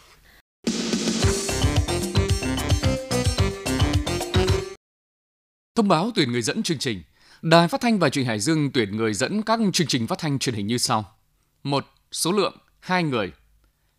Thông 5.75 5.89
báo 5.89 6.11
tuyển 6.15 6.33
người 6.33 6.43
dẫn 6.43 6.63
chương 6.63 6.79
trình. 6.79 7.03
Đài 7.43 7.69
Phát 7.69 7.81
thanh 7.81 7.99
và 7.99 8.09
Truyền 8.09 8.23
hình 8.23 8.29
Hải 8.29 8.41
Dương 8.41 8.73
tuyển 8.73 8.97
người 8.97 9.15
dẫn 9.15 9.43
các 9.43 9.61
chương 9.73 9.87
trình 9.87 10.07
phát 10.07 10.19
thanh 10.19 10.39
truyền 10.39 10.55
hình 10.55 10.67
như 10.67 10.79
sau. 10.79 11.05
1. 11.63 11.87
Số 12.13 12.33
lượng 12.33 12.57
2 12.81 13.03
người. 13.03 13.33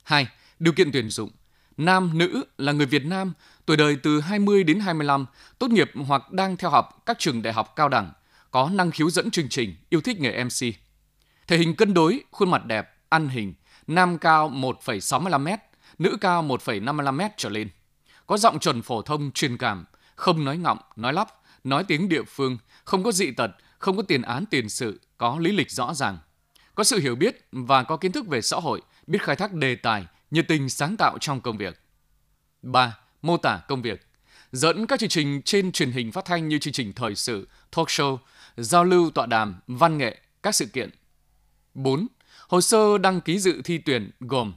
2. 0.03 0.27
Điều 0.59 0.73
kiện 0.73 0.91
tuyển 0.91 1.09
dụng. 1.09 1.29
Nam, 1.77 2.17
nữ 2.17 2.43
là 2.57 2.71
người 2.71 2.85
Việt 2.85 3.05
Nam, 3.05 3.33
tuổi 3.65 3.77
đời 3.77 3.97
từ 4.03 4.19
20 4.19 4.63
đến 4.63 4.79
25, 4.79 5.25
tốt 5.59 5.71
nghiệp 5.71 5.91
hoặc 6.07 6.31
đang 6.31 6.57
theo 6.57 6.69
học 6.69 7.03
các 7.05 7.19
trường 7.19 7.41
đại 7.41 7.53
học 7.53 7.73
cao 7.75 7.89
đẳng, 7.89 8.11
có 8.51 8.69
năng 8.69 8.91
khiếu 8.91 9.09
dẫn 9.09 9.31
chương 9.31 9.49
trình, 9.49 9.75
yêu 9.89 10.01
thích 10.01 10.19
nghề 10.19 10.43
MC. 10.43 10.75
Thể 11.47 11.57
hình 11.57 11.75
cân 11.75 11.93
đối, 11.93 12.23
khuôn 12.31 12.51
mặt 12.51 12.65
đẹp, 12.65 12.93
ăn 13.09 13.29
hình, 13.29 13.53
nam 13.87 14.17
cao 14.17 14.49
1,65m, 14.49 15.57
nữ 15.99 16.17
cao 16.21 16.43
1,55m 16.43 17.29
trở 17.37 17.49
lên. 17.49 17.69
Có 18.27 18.37
giọng 18.37 18.59
chuẩn 18.59 18.81
phổ 18.81 19.01
thông 19.01 19.31
truyền 19.31 19.57
cảm, 19.57 19.85
không 20.15 20.45
nói 20.45 20.57
ngọng, 20.57 20.79
nói 20.95 21.13
lắp, 21.13 21.27
nói 21.65 21.83
tiếng 21.87 22.09
địa 22.09 22.23
phương, 22.23 22.57
không 22.85 23.03
có 23.03 23.11
dị 23.11 23.31
tật, 23.31 23.51
không 23.79 23.97
có 23.97 24.03
tiền 24.03 24.21
án 24.21 24.45
tiền 24.45 24.69
sự, 24.69 24.99
có 25.17 25.39
lý 25.39 25.51
lịch 25.51 25.71
rõ 25.71 25.93
ràng. 25.93 26.17
Có 26.75 26.83
sự 26.83 26.99
hiểu 26.99 27.15
biết 27.15 27.47
và 27.51 27.83
có 27.83 27.97
kiến 27.97 28.11
thức 28.11 28.27
về 28.27 28.41
xã 28.41 28.57
hội, 28.57 28.81
biết 29.07 29.21
khai 29.21 29.35
thác 29.35 29.53
đề 29.53 29.75
tài, 29.75 30.05
nhiệt 30.31 30.47
tình 30.47 30.69
sáng 30.69 30.97
tạo 30.97 31.17
trong 31.21 31.41
công 31.41 31.57
việc. 31.57 31.79
3. 32.61 32.97
Mô 33.21 33.37
tả 33.37 33.61
công 33.67 33.81
việc. 33.81 34.07
Dẫn 34.51 34.87
các 34.87 34.99
chương 34.99 35.09
trình 35.09 35.41
trên 35.41 35.71
truyền 35.71 35.91
hình 35.91 36.11
phát 36.11 36.25
thanh 36.25 36.47
như 36.47 36.59
chương 36.59 36.73
trình 36.73 36.93
thời 36.93 37.15
sự, 37.15 37.47
talk 37.75 37.87
show, 37.87 38.17
giao 38.57 38.83
lưu 38.83 39.11
tọa 39.11 39.25
đàm, 39.25 39.55
văn 39.67 39.97
nghệ, 39.97 40.21
các 40.43 40.55
sự 40.55 40.65
kiện. 40.65 40.89
4. 41.73 42.07
Hồ 42.47 42.61
sơ 42.61 42.97
đăng 42.97 43.21
ký 43.21 43.39
dự 43.39 43.61
thi 43.63 43.77
tuyển 43.77 44.11
gồm 44.19 44.53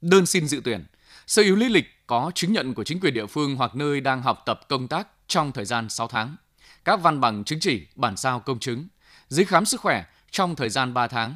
đơn 0.00 0.26
xin 0.26 0.48
dự 0.48 0.60
tuyển, 0.64 0.84
sơ 1.26 1.42
yếu 1.42 1.56
lý 1.56 1.68
lịch 1.68 1.84
có 2.06 2.32
chứng 2.34 2.52
nhận 2.52 2.74
của 2.74 2.84
chính 2.84 3.00
quyền 3.00 3.14
địa 3.14 3.26
phương 3.26 3.56
hoặc 3.56 3.76
nơi 3.76 4.00
đang 4.00 4.22
học 4.22 4.42
tập 4.46 4.60
công 4.68 4.88
tác 4.88 5.21
trong 5.32 5.52
thời 5.52 5.64
gian 5.64 5.88
6 5.88 6.08
tháng, 6.08 6.36
các 6.84 7.00
văn 7.00 7.20
bằng 7.20 7.44
chứng 7.44 7.60
chỉ, 7.60 7.86
bản 7.94 8.16
sao 8.16 8.40
công 8.40 8.58
chứng, 8.58 8.86
giấy 9.28 9.44
khám 9.44 9.64
sức 9.64 9.80
khỏe 9.80 10.04
trong 10.30 10.56
thời 10.56 10.68
gian 10.68 10.94
3 10.94 11.06
tháng, 11.06 11.34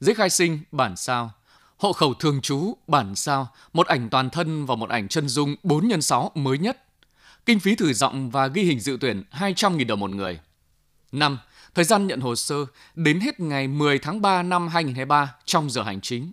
giấy 0.00 0.14
khai 0.14 0.30
sinh, 0.30 0.60
bản 0.72 0.96
sao, 0.96 1.32
hộ 1.76 1.92
khẩu 1.92 2.14
thường 2.14 2.40
trú, 2.40 2.76
bản 2.86 3.14
sao, 3.14 3.48
một 3.72 3.86
ảnh 3.86 4.08
toàn 4.10 4.30
thân 4.30 4.66
và 4.66 4.74
một 4.74 4.88
ảnh 4.90 5.08
chân 5.08 5.28
dung 5.28 5.56
4 5.62 5.90
x 5.90 6.04
6 6.04 6.32
mới 6.34 6.58
nhất. 6.58 6.84
Kinh 7.46 7.60
phí 7.60 7.74
thử 7.74 7.92
giọng 7.92 8.30
và 8.30 8.46
ghi 8.46 8.62
hình 8.62 8.80
dự 8.80 8.98
tuyển 9.00 9.22
200.000 9.32 9.86
đồng 9.86 10.00
một 10.00 10.10
người. 10.10 10.40
5. 11.12 11.38
Thời 11.74 11.84
gian 11.84 12.06
nhận 12.06 12.20
hồ 12.20 12.34
sơ 12.34 12.56
đến 12.94 13.20
hết 13.20 13.40
ngày 13.40 13.68
10 13.68 13.98
tháng 13.98 14.22
3 14.22 14.42
năm 14.42 14.68
2023 14.68 15.34
trong 15.44 15.70
giờ 15.70 15.82
hành 15.82 16.00
chính. 16.00 16.32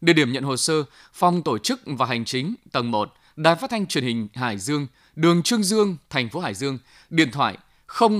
Địa 0.00 0.12
điểm 0.12 0.32
nhận 0.32 0.44
hồ 0.44 0.56
sơ, 0.56 0.84
phòng 1.12 1.42
tổ 1.42 1.58
chức 1.58 1.80
và 1.84 2.06
hành 2.06 2.24
chính, 2.24 2.54
tầng 2.72 2.90
1, 2.90 3.14
Đài 3.38 3.54
Phát 3.54 3.70
thanh 3.70 3.86
Truyền 3.86 4.04
hình 4.04 4.28
Hải 4.34 4.58
Dương, 4.58 4.86
đường 5.16 5.42
Trương 5.42 5.62
Dương, 5.62 5.96
thành 6.10 6.28
phố 6.28 6.40
Hải 6.40 6.54
Dương, 6.54 6.78
điện 7.10 7.30
thoại 7.30 7.58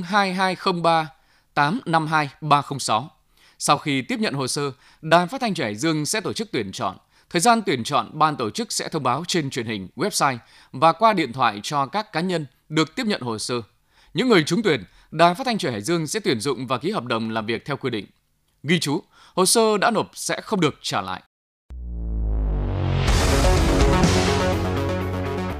02203 0.04 1.09
852 1.54 2.28
306. 2.40 3.11
Sau 3.59 3.78
khi 3.78 4.02
tiếp 4.02 4.20
nhận 4.20 4.35
hồ 4.35 4.46
sơ, 4.46 4.72
Đài 5.02 5.26
Phát 5.26 5.40
thanh 5.40 5.54
Hải 5.59 5.74
Dương 5.74 6.07
sẽ 6.07 6.20
tổ 6.20 6.33
chức 6.33 6.48
tuyển 6.52 6.72
chọn. 6.72 6.96
Thời 7.31 7.40
gian 7.40 7.62
tuyển 7.66 7.85
chọn, 7.85 8.11
ban 8.12 8.37
tổ 8.37 8.50
chức 8.50 8.72
sẽ 8.72 8.88
thông 8.88 9.02
báo 9.02 9.24
trên 9.28 9.50
truyền 9.50 9.66
hình, 9.66 9.88
website 9.96 10.38
và 10.72 10.92
qua 10.92 11.12
điện 11.12 11.33
thoại 11.33 11.61
cho 11.62 11.87
các 11.87 12.12
cá 12.12 12.20
nhân 12.20 12.46
được 12.68 12.94
tiếp 12.96 13.07
nhận 13.07 13.20
hồ 13.20 13.38
sơ. 13.38 13.54
Những 14.14 14.28
người 14.28 14.44
trúng 14.44 14.62
tuyển, 14.62 14.85
Đài 15.11 15.35
Phát 15.35 15.44
thanh 15.44 15.59
Truyền 15.59 15.72
Hải 15.72 15.83
Dương 15.83 16.07
sẽ 16.07 16.20
tuyển 16.20 16.40
dụng 16.40 16.66
và 16.66 16.78
ký 16.78 16.90
hợp 16.90 17.04
đồng 17.04 17.31
làm 17.31 17.46
việc 17.46 17.64
theo 17.64 17.76
quy 17.76 17.90
định. 17.90 18.07
Ghi 18.62 18.81
chú, 18.81 19.02
hồ 19.35 19.46
sơ 19.46 19.78
đã 19.78 19.90
nộp 19.90 20.11
sẽ 20.14 20.40
không 20.40 20.61
được 20.61 20.74
trả 20.83 21.00
lại. 21.00 21.22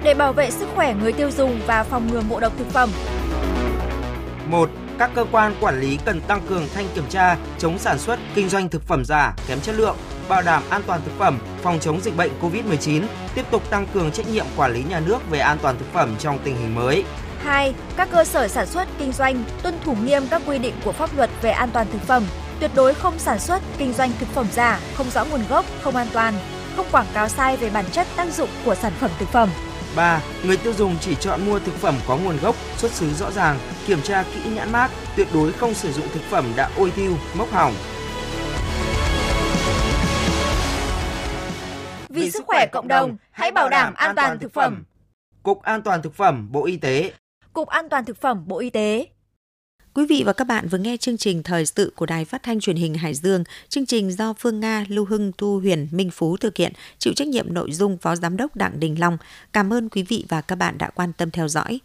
Để 0.03 0.15
bảo 0.15 0.33
vệ 0.33 0.51
sức 0.51 0.69
khỏe 0.75 0.95
người 0.95 1.13
tiêu 1.13 1.31
dùng 1.31 1.61
và 1.67 1.83
phòng 1.83 2.07
ngừa 2.07 2.23
ngộ 2.29 2.41
độc 2.41 2.53
thực 2.59 2.71
phẩm. 2.71 2.91
1. 4.47 4.71
Các 4.99 5.11
cơ 5.15 5.25
quan 5.33 5.55
quản 5.61 5.81
lý 5.81 5.99
cần 6.05 6.21
tăng 6.21 6.41
cường 6.49 6.69
thanh 6.75 6.87
kiểm 6.95 7.05
tra, 7.09 7.37
chống 7.59 7.79
sản 7.79 7.99
xuất, 7.99 8.19
kinh 8.35 8.49
doanh 8.49 8.69
thực 8.69 8.87
phẩm 8.87 9.05
giả, 9.05 9.35
kém 9.49 9.61
chất 9.61 9.75
lượng, 9.75 9.97
bảo 10.29 10.43
đảm 10.43 10.63
an 10.71 10.83
toàn 10.87 11.01
thực 11.05 11.19
phẩm, 11.19 11.39
phòng 11.63 11.79
chống 11.81 12.01
dịch 12.01 12.17
bệnh 12.17 12.31
COVID-19, 12.43 13.03
tiếp 13.35 13.45
tục 13.51 13.71
tăng 13.71 13.87
cường 13.95 14.11
trách 14.11 14.29
nhiệm 14.29 14.47
quản 14.57 14.73
lý 14.73 14.83
nhà 14.83 15.01
nước 15.01 15.31
về 15.31 15.39
an 15.39 15.59
toàn 15.63 15.79
thực 15.79 15.93
phẩm 15.93 16.15
trong 16.19 16.39
tình 16.45 16.57
hình 16.57 16.75
mới. 16.75 17.05
2. 17.39 17.75
Các 17.97 18.09
cơ 18.13 18.25
sở 18.25 18.49
sản 18.49 18.67
xuất, 18.67 18.89
kinh 18.99 19.13
doanh 19.13 19.45
tuân 19.63 19.75
thủ 19.85 19.95
nghiêm 20.05 20.23
các 20.31 20.43
quy 20.47 20.59
định 20.59 20.75
của 20.85 20.93
pháp 20.93 21.17
luật 21.17 21.31
về 21.43 21.51
an 21.51 21.71
toàn 21.73 21.87
thực 21.93 22.03
phẩm, 22.03 22.25
tuyệt 22.61 22.71
đối 22.75 22.95
không 22.95 23.19
sản 23.19 23.39
xuất, 23.39 23.63
kinh 23.79 23.93
doanh 23.93 24.11
thực 24.21 24.29
phẩm 24.29 24.47
giả, 24.53 24.81
không 24.95 25.11
rõ 25.11 25.25
nguồn 25.25 25.41
gốc, 25.49 25.65
không 25.83 25.97
an 25.97 26.07
toàn, 26.13 26.35
không 26.77 26.87
quảng 26.93 27.07
cáo 27.15 27.29
sai 27.29 27.57
về 27.57 27.71
bản 27.71 27.85
chất 27.93 28.07
tác 28.17 28.33
dụng 28.33 28.49
của 28.65 28.75
sản 28.75 28.93
phẩm 29.01 29.11
thực 29.19 29.29
phẩm. 29.29 29.49
3. 29.99 30.23
Người 30.45 30.57
tiêu 30.57 30.73
dùng 30.73 30.97
chỉ 31.01 31.15
chọn 31.15 31.47
mua 31.47 31.59
thực 31.59 31.75
phẩm 31.75 31.95
có 32.07 32.17
nguồn 32.17 32.37
gốc, 32.43 32.57
xuất 32.77 32.93
xứ 32.93 33.15
rõ 33.15 33.31
ràng, 33.31 33.59
kiểm 33.87 34.03
tra 34.03 34.23
kỹ 34.23 34.51
nhãn 34.51 34.73
mác, 34.73 34.91
tuyệt 35.17 35.29
đối 35.35 35.53
không 35.53 35.75
sử 35.75 35.93
dụng 35.93 36.07
thực 36.13 36.23
phẩm 36.23 36.53
đã 36.57 36.71
ôi 36.77 36.93
thiêu, 36.97 37.13
mốc 37.35 37.51
hỏng. 37.53 37.75
Vì 42.09 42.31
sức 42.31 42.45
khỏe 42.47 42.67
cộng 42.73 42.89
đồng, 42.89 43.17
hãy 43.31 43.53
bảo 43.53 43.69
đảm 43.69 43.95
an 43.95 44.17
toàn 44.17 44.39
thực 44.39 44.53
phẩm. 44.53 44.85
Cục 45.43 45.63
An 45.63 45.83
toàn 45.83 46.03
thực 46.03 46.15
phẩm 46.15 46.49
Bộ 46.53 46.65
Y 46.65 46.77
tế. 46.77 47.13
Cục 47.53 47.69
An 47.69 47.89
toàn 47.89 48.05
thực 48.05 48.21
phẩm 48.21 48.45
Bộ 48.47 48.59
Y 48.59 48.71
tế. 48.71 49.07
Quý 49.99 50.07
vị 50.07 50.23
và 50.27 50.33
các 50.33 50.47
bạn 50.47 50.69
vừa 50.69 50.79
nghe 50.79 50.97
chương 50.97 51.17
trình 51.17 51.43
thời 51.43 51.67
sự 51.67 51.93
của 51.97 52.07
Đài 52.07 52.25
Phát 52.25 52.43
thanh 52.43 52.61
Truyền 52.61 52.77
hình 52.77 52.95
Hải 52.95 53.15
Dương. 53.15 53.45
Chương 53.69 53.87
trình 53.87 54.13
do 54.13 54.33
Phương 54.33 54.61
Nga, 54.61 54.85
Lưu 54.89 55.05
Hưng, 55.05 55.33
Thu 55.39 55.59
Huyền, 55.59 55.89
Minh 55.91 56.11
Phú 56.11 56.37
thực 56.37 56.57
hiện, 56.57 56.73
chịu 56.99 57.13
trách 57.17 57.29
nhiệm 57.29 57.55
nội 57.55 57.73
dung 57.73 57.99
Phó 57.99 58.17
Giám 58.17 58.37
đốc 58.37 58.57
Đặng 58.57 58.81
Đình 58.81 59.01
Long. 59.01 59.19
Cảm 59.53 59.73
ơn 59.73 59.89
quý 59.89 60.03
vị 60.03 60.25
và 60.29 60.41
các 60.41 60.57
bạn 60.57 60.79
đã 60.79 60.91
quan 60.95 61.13
tâm 61.13 61.31
theo 61.31 61.49
dõi. 61.49 61.81